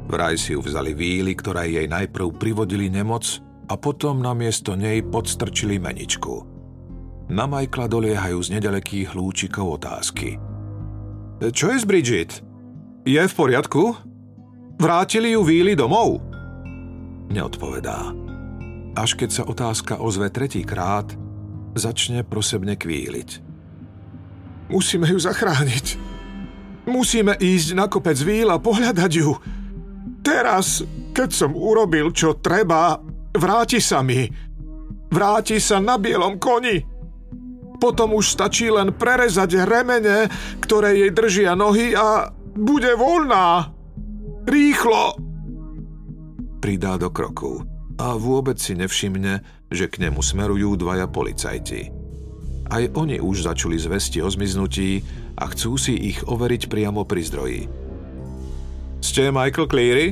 Vraj 0.06 0.38
si 0.38 0.54
ju 0.54 0.62
vzali 0.62 0.94
víly, 0.94 1.34
ktoré 1.34 1.66
jej 1.72 1.88
najprv 1.90 2.38
privodili 2.38 2.92
nemoc 2.92 3.42
a 3.72 3.74
potom 3.80 4.22
na 4.22 4.38
miesto 4.38 4.78
nej 4.78 5.02
podstrčili 5.02 5.82
meničku. 5.82 6.46
Na 7.32 7.48
Michaela 7.48 7.88
doliehajú 7.88 8.40
z 8.44 8.60
nedalekých 8.60 9.16
lúčikov 9.16 9.82
otázky. 9.82 10.38
Čo 11.40 11.74
je 11.74 11.78
s 11.82 11.86
Bridget? 11.88 12.32
Je 13.08 13.20
v 13.20 13.34
poriadku? 13.34 13.96
Vrátili 14.80 15.36
ju 15.36 15.42
víly 15.44 15.76
domov? 15.76 16.20
Neodpovedá. 17.32 18.12
Až 18.94 19.18
keď 19.18 19.30
sa 19.34 19.44
otázka 19.50 19.98
ozve 19.98 20.30
tretíkrát, 20.30 21.10
začne 21.74 22.22
prosebne 22.22 22.78
kvíliť. 22.78 23.42
Musíme 24.70 25.10
ju 25.10 25.18
zachrániť. 25.18 25.98
Musíme 26.86 27.34
ísť 27.34 27.74
na 27.74 27.90
kopec 27.90 28.18
víl 28.22 28.54
a 28.54 28.62
pohľadať 28.62 29.12
ju. 29.18 29.34
Teraz, 30.22 30.86
keď 31.12 31.30
som 31.34 31.52
urobil, 31.58 32.14
čo 32.14 32.38
treba, 32.38 33.02
vráti 33.34 33.82
sa 33.82 34.06
mi. 34.06 34.30
Vráti 35.10 35.58
sa 35.58 35.82
na 35.82 35.98
bielom 35.98 36.38
koni. 36.38 36.78
Potom 37.82 38.14
už 38.16 38.38
stačí 38.38 38.70
len 38.70 38.94
prerezať 38.94 39.66
remene, 39.66 40.30
ktoré 40.62 40.96
jej 40.96 41.12
držia 41.12 41.58
nohy 41.58 41.98
a 41.98 42.30
bude 42.56 42.94
voľná. 42.94 43.74
Rýchlo! 44.46 45.18
Pridá 46.62 46.96
do 46.96 47.12
kroku 47.12 47.73
a 48.04 48.20
vôbec 48.20 48.60
si 48.60 48.76
nevšimne, 48.76 49.40
že 49.72 49.88
k 49.88 50.04
nemu 50.04 50.20
smerujú 50.20 50.76
dvaja 50.76 51.08
policajti. 51.08 51.88
Aj 52.68 52.84
oni 53.00 53.24
už 53.24 53.48
začuli 53.48 53.80
zvesti 53.80 54.20
o 54.20 54.28
zmiznutí 54.28 55.00
a 55.40 55.48
chcú 55.48 55.80
si 55.80 55.96
ich 55.96 56.20
overiť 56.28 56.68
priamo 56.68 57.08
pri 57.08 57.22
zdroji. 57.24 57.62
Ste 59.00 59.32
Michael 59.32 59.72
Cleary? 59.72 60.08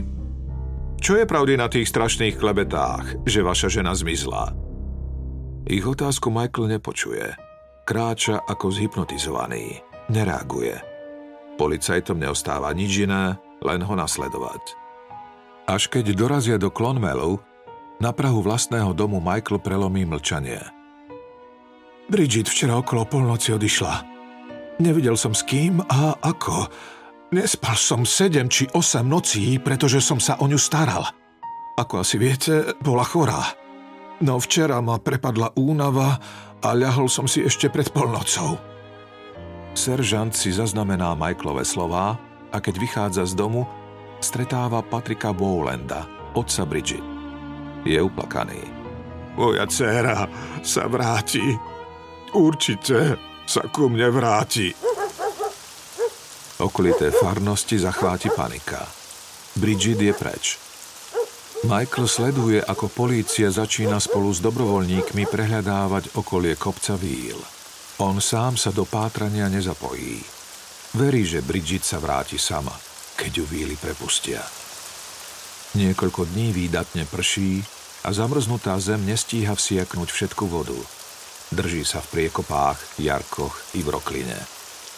Čo 1.02 1.20
je 1.20 1.26
pravdy 1.28 1.60
na 1.60 1.68
tých 1.68 1.90
strašných 1.92 2.40
klebetách, 2.40 3.28
že 3.28 3.44
vaša 3.44 3.68
žena 3.68 3.92
zmizla? 3.92 4.56
Ich 5.68 5.84
otázku 5.84 6.32
Michael 6.32 6.80
nepočuje. 6.80 7.28
Kráča 7.84 8.40
ako 8.46 8.72
zhypnotizovaný. 8.72 9.82
Nereaguje. 10.14 10.78
Policajtom 11.58 12.22
neostáva 12.22 12.72
nič 12.72 13.04
iné, 13.04 13.36
len 13.66 13.82
ho 13.84 13.94
nasledovať. 13.98 14.64
Až 15.66 15.90
keď 15.90 16.14
dorazia 16.14 16.58
do 16.62 16.70
Clonmelu, 16.70 17.42
na 18.02 18.10
prahu 18.10 18.42
vlastného 18.42 18.98
domu 18.98 19.22
Michael 19.22 19.62
prelomí 19.62 20.10
mlčanie. 20.10 20.58
Bridget 22.10 22.50
včera 22.50 22.82
okolo 22.82 23.06
polnoci 23.06 23.54
odišla. 23.54 23.94
Nevidel 24.82 25.14
som 25.14 25.38
s 25.38 25.46
kým 25.46 25.80
a 25.86 26.18
ako. 26.18 26.66
Nespal 27.32 27.78
som 27.78 28.02
7 28.04 28.50
či 28.50 28.66
8 28.74 29.06
nocí, 29.06 29.62
pretože 29.62 30.02
som 30.02 30.18
sa 30.18 30.36
o 30.42 30.50
ňu 30.50 30.58
staral. 30.58 31.06
Ako 31.78 32.02
asi 32.02 32.18
viete, 32.18 32.74
bola 32.82 33.06
chorá. 33.06 33.54
No 34.20 34.42
včera 34.42 34.82
ma 34.82 34.98
prepadla 35.00 35.54
únava 35.56 36.18
a 36.60 36.70
ľahol 36.74 37.08
som 37.08 37.30
si 37.30 37.46
ešte 37.46 37.70
pred 37.70 37.88
polnocou. 37.94 38.58
Seržant 39.72 40.36
si 40.36 40.52
zaznamená 40.52 41.16
Michaelové 41.16 41.64
slová 41.64 42.20
a 42.52 42.58
keď 42.60 42.76
vychádza 42.76 43.24
z 43.24 43.40
domu, 43.40 43.64
stretáva 44.20 44.84
Patrika 44.84 45.32
Bowlanda, 45.32 46.04
otca 46.36 46.68
Bridget. 46.68 47.11
Je 47.82 47.98
uplakaný. 47.98 48.62
Moja 49.36 49.66
dcera 49.66 50.28
sa 50.62 50.86
vráti. 50.86 51.44
Určite 52.32 53.18
sa 53.48 53.66
ku 53.68 53.90
mne 53.90 54.08
vráti. 54.14 54.70
Okolité 56.62 57.10
farnosti 57.10 57.82
zachváti 57.82 58.30
panika. 58.30 58.86
Bridget 59.58 60.00
je 60.00 60.14
preč. 60.14 60.46
Michael 61.66 62.08
sleduje, 62.10 62.62
ako 62.62 62.90
polícia 62.90 63.50
začína 63.50 64.02
spolu 64.02 64.34
s 64.34 64.42
dobrovoľníkmi 64.42 65.30
prehľadávať 65.30 66.18
okolie 66.18 66.58
kopca 66.58 66.98
Víl. 66.98 67.38
On 68.02 68.18
sám 68.18 68.58
sa 68.58 68.74
do 68.74 68.86
pátrania 68.86 69.46
nezapojí. 69.46 70.22
Verí, 70.98 71.22
že 71.22 71.46
Bridget 71.46 71.86
sa 71.86 72.02
vráti 72.02 72.42
sama, 72.42 72.74
keď 73.14 73.42
ju 73.42 73.46
Víly 73.46 73.78
prepustia. 73.78 74.61
Niekoľko 75.72 76.28
dní 76.28 76.52
výdatne 76.52 77.08
prší 77.08 77.64
a 78.04 78.12
zamrznutá 78.12 78.76
zem 78.84 79.08
nestíha 79.08 79.56
vsiaknúť 79.56 80.12
všetku 80.12 80.44
vodu. 80.52 80.76
Drží 81.56 81.88
sa 81.88 82.04
v 82.04 82.12
priekopách, 82.20 83.00
jarkoch 83.00 83.56
i 83.80 83.84
v 83.84 83.88
rokline. 83.96 84.36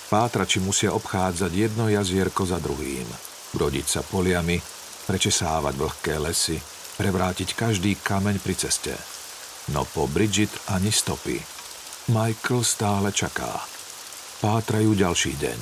Pátrači 0.10 0.58
musia 0.58 0.90
obchádzať 0.98 1.52
jedno 1.54 1.90
jazierko 1.94 2.50
za 2.50 2.58
druhým, 2.58 3.06
brodiť 3.54 3.86
sa 3.86 4.02
poliami, 4.02 4.58
prečesávať 5.06 5.74
vlhké 5.78 6.18
lesy, 6.18 6.58
prevrátiť 6.98 7.54
každý 7.54 7.94
kameň 8.02 8.42
pri 8.42 8.56
ceste. 8.58 8.98
No 9.78 9.86
po 9.86 10.10
Bridget 10.10 10.54
ani 10.74 10.90
stopy. 10.90 11.38
Michael 12.10 12.66
stále 12.66 13.14
čaká. 13.14 13.62
Pátrajú 14.42 14.98
ďalší 14.98 15.38
deň. 15.38 15.60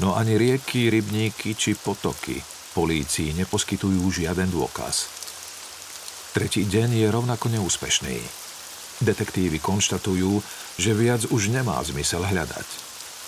No 0.00 0.16
ani 0.16 0.40
rieky, 0.40 0.88
rybníky 0.88 1.52
či 1.52 1.76
potoky 1.76 2.51
polícii 2.72 3.36
neposkytujú 3.36 4.08
žiaden 4.08 4.48
dôkaz. 4.48 5.08
Tretí 6.32 6.64
deň 6.64 7.04
je 7.04 7.08
rovnako 7.12 7.52
neúspešný. 7.52 8.16
Detektívy 9.04 9.60
konštatujú, 9.60 10.40
že 10.80 10.96
viac 10.96 11.28
už 11.28 11.52
nemá 11.52 11.76
zmysel 11.84 12.24
hľadať. 12.24 12.68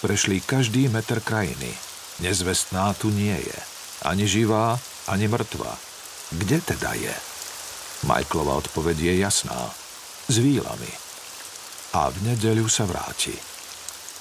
Prešli 0.01 0.41
každý 0.41 0.89
meter 0.89 1.21
krajiny. 1.21 1.69
Nezvestná 2.25 2.97
tu 2.97 3.13
nie 3.13 3.37
je. 3.37 3.59
Ani 4.09 4.25
živá, 4.25 4.81
ani 5.09 5.29
mŕtva. 5.29 5.77
Kde 6.33 6.65
teda 6.65 6.97
je? 6.97 7.15
Michaelova 8.09 8.61
odpoveď 8.65 9.13
je 9.13 9.15
jasná. 9.21 9.61
S 10.29 10.37
výlami. 10.41 10.93
A 11.97 12.09
v 12.09 12.17
nedeľu 12.33 12.69
sa 12.69 12.89
vráti. 12.89 13.37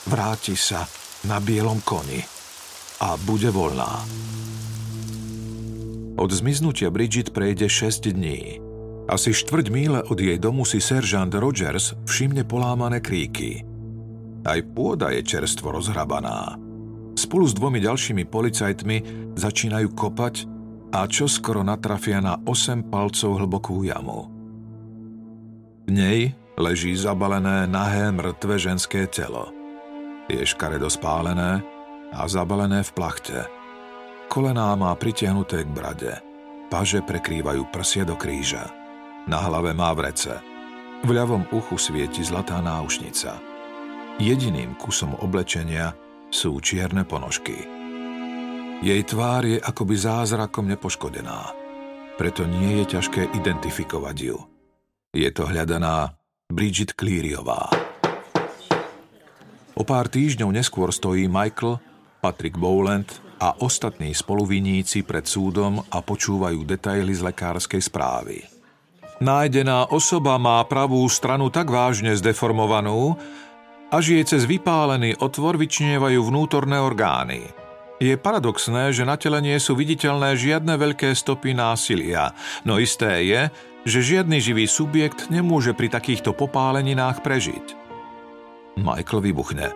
Vráti 0.08 0.60
sa 0.60 0.84
na 1.28 1.40
bielom 1.40 1.80
koni. 1.84 2.20
A 3.04 3.16
bude 3.20 3.52
voľná. 3.52 4.04
Od 6.14 6.30
zmiznutia 6.30 6.94
Bridget 6.94 7.34
prejde 7.34 7.70
6 7.70 8.14
dní. 8.14 8.62
Asi 9.10 9.36
štvrť 9.36 9.68
míle 9.74 10.00
od 10.08 10.16
jej 10.16 10.40
domu 10.40 10.64
si 10.64 10.80
seržant 10.80 11.34
Rogers 11.34 11.98
všimne 12.08 12.48
polámané 12.48 13.04
kríky– 13.04 13.62
aj 14.44 14.60
pôda 14.76 15.16
je 15.16 15.24
čerstvo 15.24 15.72
rozhrabaná. 15.72 16.60
Spolu 17.16 17.48
s 17.48 17.56
dvomi 17.56 17.80
ďalšími 17.80 18.28
policajtmi 18.28 18.98
začínajú 19.40 19.96
kopať 19.96 20.36
a 20.92 21.08
čo 21.08 21.32
skoro 21.32 21.64
natrafia 21.64 22.20
na 22.20 22.36
8 22.44 22.92
palcov 22.92 23.40
hlbokú 23.40 23.88
jamu. 23.88 24.28
V 25.88 25.90
nej 25.96 26.36
leží 26.60 26.92
zabalené 27.00 27.66
nahé 27.72 28.12
mŕtve 28.12 28.60
ženské 28.60 29.08
telo. 29.08 29.52
Je 30.28 30.44
škaredo 30.44 30.92
spálené 30.92 31.64
a 32.12 32.28
zabalené 32.28 32.84
v 32.84 32.92
plachte. 32.92 33.40
Kolená 34.28 34.76
má 34.76 34.92
pritiahnuté 34.98 35.64
k 35.64 35.70
brade. 35.70 36.14
Paže 36.68 37.06
prekrývajú 37.06 37.70
prsie 37.70 38.04
do 38.04 38.18
kríža. 38.18 38.72
Na 39.30 39.40
hlave 39.46 39.72
má 39.72 39.94
vrece. 39.96 40.36
V 41.04 41.10
ľavom 41.12 41.48
uchu 41.54 41.76
svieti 41.80 42.24
zlatá 42.26 42.60
náušnica. 42.60 43.40
Jediným 44.20 44.76
kusom 44.76 45.16
oblečenia 45.22 45.96
sú 46.34 46.60
čierne 46.60 47.08
ponožky. 47.08 47.56
Jej 48.84 49.02
tvár 49.08 49.48
je 49.48 49.64
akoby 49.64 49.96
zázrakom 49.96 50.68
nepoškodená. 50.68 51.56
Preto 52.20 52.44
nie 52.44 52.84
je 52.84 53.00
ťažké 53.00 53.32
identifikovať 53.32 54.18
ju. 54.20 54.38
Je 55.16 55.30
to 55.32 55.48
hľadaná 55.48 56.20
Bridget 56.52 56.98
Clearyová. 57.00 57.72
O 59.74 59.82
pár 59.88 60.12
týždňov 60.12 60.52
neskôr 60.52 60.92
stojí 60.92 61.32
Michael, 61.32 61.80
Patrick 62.20 62.60
Bowland 62.60 63.23
a 63.44 63.60
ostatní 63.60 64.16
spoluviníci 64.16 65.04
pred 65.04 65.28
súdom 65.28 65.84
a 65.92 66.00
počúvajú 66.00 66.64
detaily 66.64 67.12
z 67.12 67.28
lekárskej 67.28 67.84
správy. 67.84 68.40
Nájdená 69.20 69.92
osoba 69.92 70.40
má 70.40 70.64
pravú 70.64 71.04
stranu 71.12 71.52
tak 71.52 71.68
vážne 71.68 72.16
zdeformovanú, 72.16 73.20
až 73.92 74.16
jej 74.16 74.24
cez 74.24 74.48
vypálený 74.48 75.20
otvor 75.20 75.60
vyčnievajú 75.60 76.24
vnútorné 76.24 76.80
orgány– 76.80 77.44
je 78.04 78.20
paradoxné, 78.20 78.92
že 78.92 79.08
na 79.08 79.16
tele 79.16 79.40
nie 79.40 79.56
sú 79.64 79.80
viditeľné 79.80 80.36
žiadne 80.36 80.76
veľké 80.76 81.16
stopy 81.16 81.56
násilia, 81.56 82.36
no 82.68 82.76
isté 82.76 83.24
je, 83.24 83.42
že 83.88 84.00
žiadny 84.20 84.44
živý 84.44 84.68
subjekt 84.68 85.32
nemôže 85.32 85.72
pri 85.72 85.88
takýchto 85.88 86.36
popáleninách 86.36 87.24
prežiť. 87.24 87.66
Michael 88.76 89.24
vybuchne. 89.24 89.72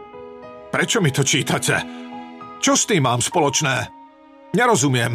Prečo 0.74 0.99
mi 0.99 1.15
to 1.15 1.24
čítate? 1.24 2.07
Čo 2.58 2.74
s 2.74 2.89
tým 2.89 3.05
mám 3.05 3.22
spoločné? 3.22 3.89
Nerozumiem. 4.58 5.14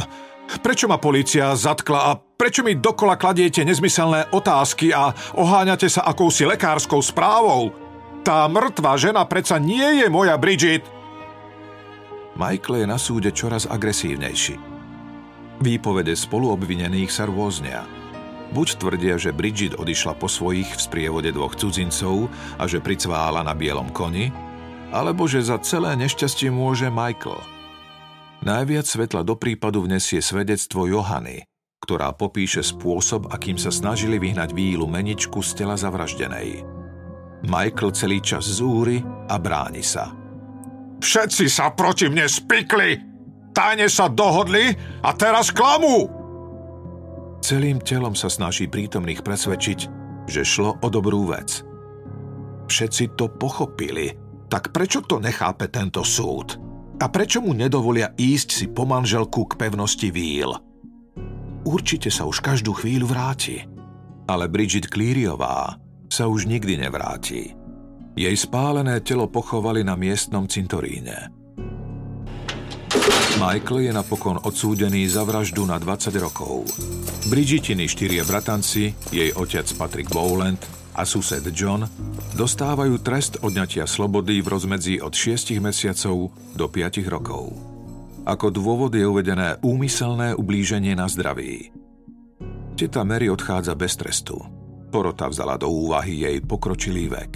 Prečo 0.61 0.90
ma 0.90 1.01
policia 1.01 1.55
zatkla 1.57 2.01
a 2.12 2.18
prečo 2.18 2.61
mi 2.66 2.76
dokola 2.76 3.16
kladiete 3.16 3.64
nezmyselné 3.64 4.34
otázky 4.34 4.93
a 4.93 5.14
oháňate 5.38 5.88
sa 5.88 6.05
akousi 6.05 6.45
lekárskou 6.45 7.01
správou? 7.01 7.72
Tá 8.22 8.47
mŕtva 8.47 8.95
žena 9.01 9.26
predsa 9.26 9.59
nie 9.59 10.03
je 10.03 10.07
moja 10.12 10.38
Bridget. 10.38 10.84
Michael 12.38 12.84
je 12.84 12.86
na 12.86 12.99
súde 12.99 13.30
čoraz 13.34 13.66
agresívnejší. 13.66 14.57
Výpovede 15.62 16.14
spoluobvinených 16.14 17.11
sa 17.11 17.26
rôznia. 17.26 17.86
Buď 18.53 18.68
tvrdia, 18.76 19.16
že 19.16 19.32
Bridget 19.32 19.80
odišla 19.80 20.18
po 20.20 20.28
svojich 20.28 20.68
v 20.76 20.80
sprievode 20.80 21.32
dvoch 21.32 21.57
cudzincov 21.57 22.28
a 22.61 22.68
že 22.68 22.84
pricvála 22.84 23.40
na 23.40 23.57
bielom 23.57 23.88
koni, 23.95 24.28
alebo 24.93 25.24
že 25.24 25.40
za 25.43 25.57
celé 25.64 25.97
nešťastie 25.97 26.53
môže 26.53 26.93
Michael. 26.93 27.40
Najviac 28.45 28.86
svetla 28.86 29.24
do 29.24 29.34
prípadu 29.34 29.88
vnesie 29.88 30.20
svedectvo 30.20 30.86
Johany, 30.86 31.43
ktorá 31.80 32.12
popíše 32.12 32.61
spôsob, 32.61 33.32
akým 33.32 33.57
sa 33.57 33.72
snažili 33.72 34.20
vyhnať 34.20 34.53
vílu 34.53 34.84
meničku 34.86 35.40
z 35.40 35.64
tela 35.64 35.74
zavraždenej. 35.74 36.62
Michael 37.49 37.90
celý 37.97 38.20
čas 38.22 38.47
zúri 38.47 39.03
a 39.26 39.34
bráni 39.40 39.82
sa– 39.82 40.12
Všetci 41.03 41.51
sa 41.51 41.74
proti 41.74 42.07
mne 42.07 42.30
spikli. 42.30 42.95
Tajne 43.51 43.90
sa 43.90 44.07
dohodli 44.07 44.70
a 45.03 45.11
teraz 45.18 45.51
klamú. 45.51 46.07
Celým 47.43 47.82
telom 47.82 48.14
sa 48.14 48.30
snaží 48.30 48.70
prítomných 48.70 49.26
presvedčiť, 49.26 49.78
že 50.30 50.47
šlo 50.47 50.78
o 50.78 50.86
dobrú 50.86 51.26
vec. 51.26 51.66
Všetci 52.70 53.18
to 53.18 53.26
pochopili, 53.34 54.14
tak 54.53 54.68
prečo 54.68 55.00
to 55.00 55.16
nechápe 55.16 55.72
tento 55.72 56.05
súd? 56.05 56.61
A 57.00 57.09
prečo 57.09 57.40
mu 57.40 57.57
nedovolia 57.57 58.12
ísť 58.12 58.48
si 58.53 58.66
po 58.68 58.84
manželku 58.84 59.48
k 59.48 59.57
pevnosti 59.57 60.12
víl? 60.12 60.53
Určite 61.64 62.12
sa 62.12 62.28
už 62.28 62.44
každú 62.44 62.76
chvíľu 62.76 63.09
vráti. 63.09 63.64
Ale 64.28 64.53
Bridget 64.53 64.92
Clearyová 64.92 65.80
sa 66.12 66.28
už 66.28 66.44
nikdy 66.44 66.84
nevráti. 66.84 67.57
Jej 68.12 68.36
spálené 68.36 69.00
telo 69.00 69.24
pochovali 69.32 69.80
na 69.80 69.96
miestnom 69.96 70.44
cintoríne. 70.44 71.32
Michael 73.40 73.88
je 73.88 73.92
napokon 73.96 74.36
odsúdený 74.36 75.09
za 75.09 75.24
vraždu 75.24 75.64
na 75.64 75.80
20 75.80 76.12
rokov. 76.20 76.68
Bridgetiny 77.32 77.88
štyria 77.88 78.20
bratanci, 78.28 78.92
jej 79.09 79.32
otec 79.32 79.64
Patrick 79.80 80.12
Bowland 80.12 80.82
a 80.93 81.03
sused 81.09 81.45
John 81.57 81.88
dostávajú 82.36 83.01
trest 83.01 83.40
odňatia 83.40 83.88
slobody 83.88 84.45
v 84.45 84.51
rozmedzi 84.53 84.95
od 85.01 85.16
6 85.16 85.57
mesiacov 85.61 86.32
do 86.53 86.66
5 86.68 87.05
rokov. 87.09 87.53
Ako 88.22 88.55
dôvod 88.55 88.95
je 88.95 89.03
uvedené 89.03 89.59
úmyselné 89.64 90.38
ublíženie 90.38 90.95
na 90.95 91.11
zdraví. 91.11 91.74
Teta 92.78 93.03
Mary 93.03 93.26
odchádza 93.26 93.74
bez 93.74 93.99
trestu. 93.99 94.38
Porota 94.93 95.26
vzala 95.26 95.57
do 95.57 95.72
úvahy 95.72 96.22
jej 96.22 96.38
pokročilý 96.45 97.09
vek. 97.11 97.32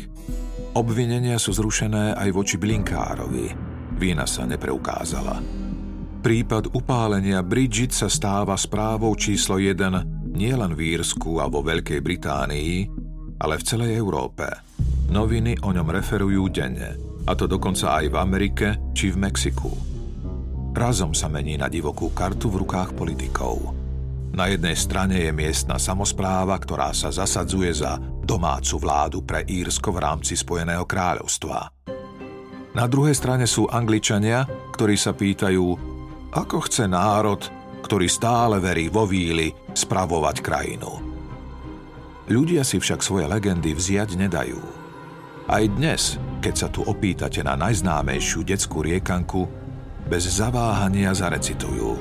Obvinenia 0.76 1.40
sú 1.40 1.56
zrušené 1.56 2.14
aj 2.14 2.28
voči 2.36 2.60
Blinkárovi. 2.60 3.48
Vína 3.96 4.28
sa 4.28 4.44
nepreukázala. 4.44 5.40
Prípad 6.20 6.76
upálenia 6.76 7.40
Bridget 7.40 7.96
sa 7.96 8.12
stáva 8.12 8.58
správou 8.60 9.16
číslo 9.16 9.56
1 9.56 10.36
nielen 10.36 10.76
v 10.76 11.00
Írsku 11.00 11.40
a 11.40 11.48
vo 11.48 11.64
Veľkej 11.64 12.04
Británii, 12.04 12.92
ale 13.40 13.60
v 13.60 13.66
celej 13.66 13.90
Európe. 13.96 14.46
Noviny 15.12 15.60
o 15.62 15.70
ňom 15.70 15.88
referujú 15.88 16.50
denne, 16.50 16.96
a 17.26 17.32
to 17.34 17.46
dokonca 17.46 18.02
aj 18.02 18.04
v 18.10 18.16
Amerike 18.16 18.66
či 18.94 19.10
v 19.12 19.20
Mexiku. 19.22 19.70
Razom 20.76 21.16
sa 21.16 21.32
mení 21.32 21.56
na 21.56 21.72
divokú 21.72 22.12
kartu 22.12 22.52
v 22.52 22.60
rukách 22.60 22.92
politikov. 22.92 23.72
Na 24.36 24.52
jednej 24.52 24.76
strane 24.76 25.24
je 25.24 25.32
miestna 25.32 25.80
samozpráva, 25.80 26.60
ktorá 26.60 26.92
sa 26.92 27.08
zasadzuje 27.08 27.72
za 27.72 27.96
domácu 28.00 28.76
vládu 28.76 29.24
pre 29.24 29.40
Írsko 29.48 29.96
v 29.96 30.02
rámci 30.04 30.36
Spojeného 30.36 30.84
kráľovstva. 30.84 31.72
Na 32.76 32.84
druhej 32.84 33.16
strane 33.16 33.48
sú 33.48 33.64
Angličania, 33.72 34.44
ktorí 34.76 35.00
sa 35.00 35.16
pýtajú, 35.16 35.64
ako 36.36 36.56
chce 36.68 36.84
národ, 36.84 37.40
ktorý 37.80 38.04
stále 38.04 38.60
verí 38.60 38.92
vo 38.92 39.08
víly, 39.08 39.48
spravovať 39.72 40.36
krajinu. 40.44 41.15
Ľudia 42.26 42.66
si 42.66 42.82
však 42.82 43.06
svoje 43.06 43.30
legendy 43.30 43.70
vziať 43.70 44.18
nedajú. 44.18 44.58
Aj 45.46 45.62
dnes, 45.62 46.18
keď 46.42 46.54
sa 46.58 46.66
tu 46.66 46.82
opýtate 46.82 47.38
na 47.46 47.54
najznámejšiu 47.54 48.42
detskú 48.42 48.82
riekanku, 48.82 49.46
bez 50.10 50.26
zaváhania 50.26 51.14
zarecitujú. 51.14 51.94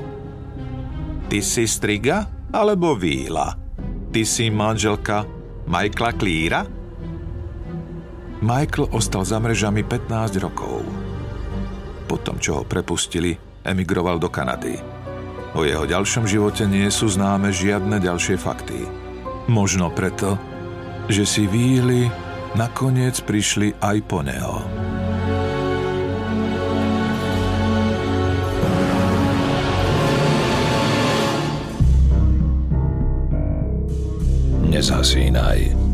Ty 1.29 1.39
si 1.45 1.69
striga 1.69 2.25
alebo 2.49 2.97
víla? 2.97 3.53
Ty 4.09 4.21
si 4.25 4.49
manželka 4.49 5.29
Michaela 5.69 6.11
Cleara? 6.17 6.61
Michael 8.41 8.89
ostal 8.97 9.29
za 9.29 9.37
mrežami 9.37 9.85
15 9.85 10.41
rokov. 10.41 10.81
Potom, 12.09 12.41
čo 12.41 12.61
ho 12.61 12.63
prepustili, 12.65 13.37
emigroval 13.61 14.17
do 14.17 14.33
Kanady. 14.33 14.81
O 15.53 15.61
jeho 15.61 15.85
ďalšom 15.85 16.25
živote 16.25 16.65
nie 16.65 16.89
sú 16.89 17.13
známe 17.13 17.53
žiadne 17.53 18.01
ďalšie 18.01 18.41
fakty. 18.41 19.04
Možno 19.45 19.93
preto, 19.93 20.37
že 21.05 21.23
si 21.23 21.45
víly 21.45 22.09
nakoniec 22.57 23.21
prišli 23.21 23.77
aj 23.81 23.97
po 24.09 24.25
neho. 24.25 24.65
nezhasínaj. 34.75 35.84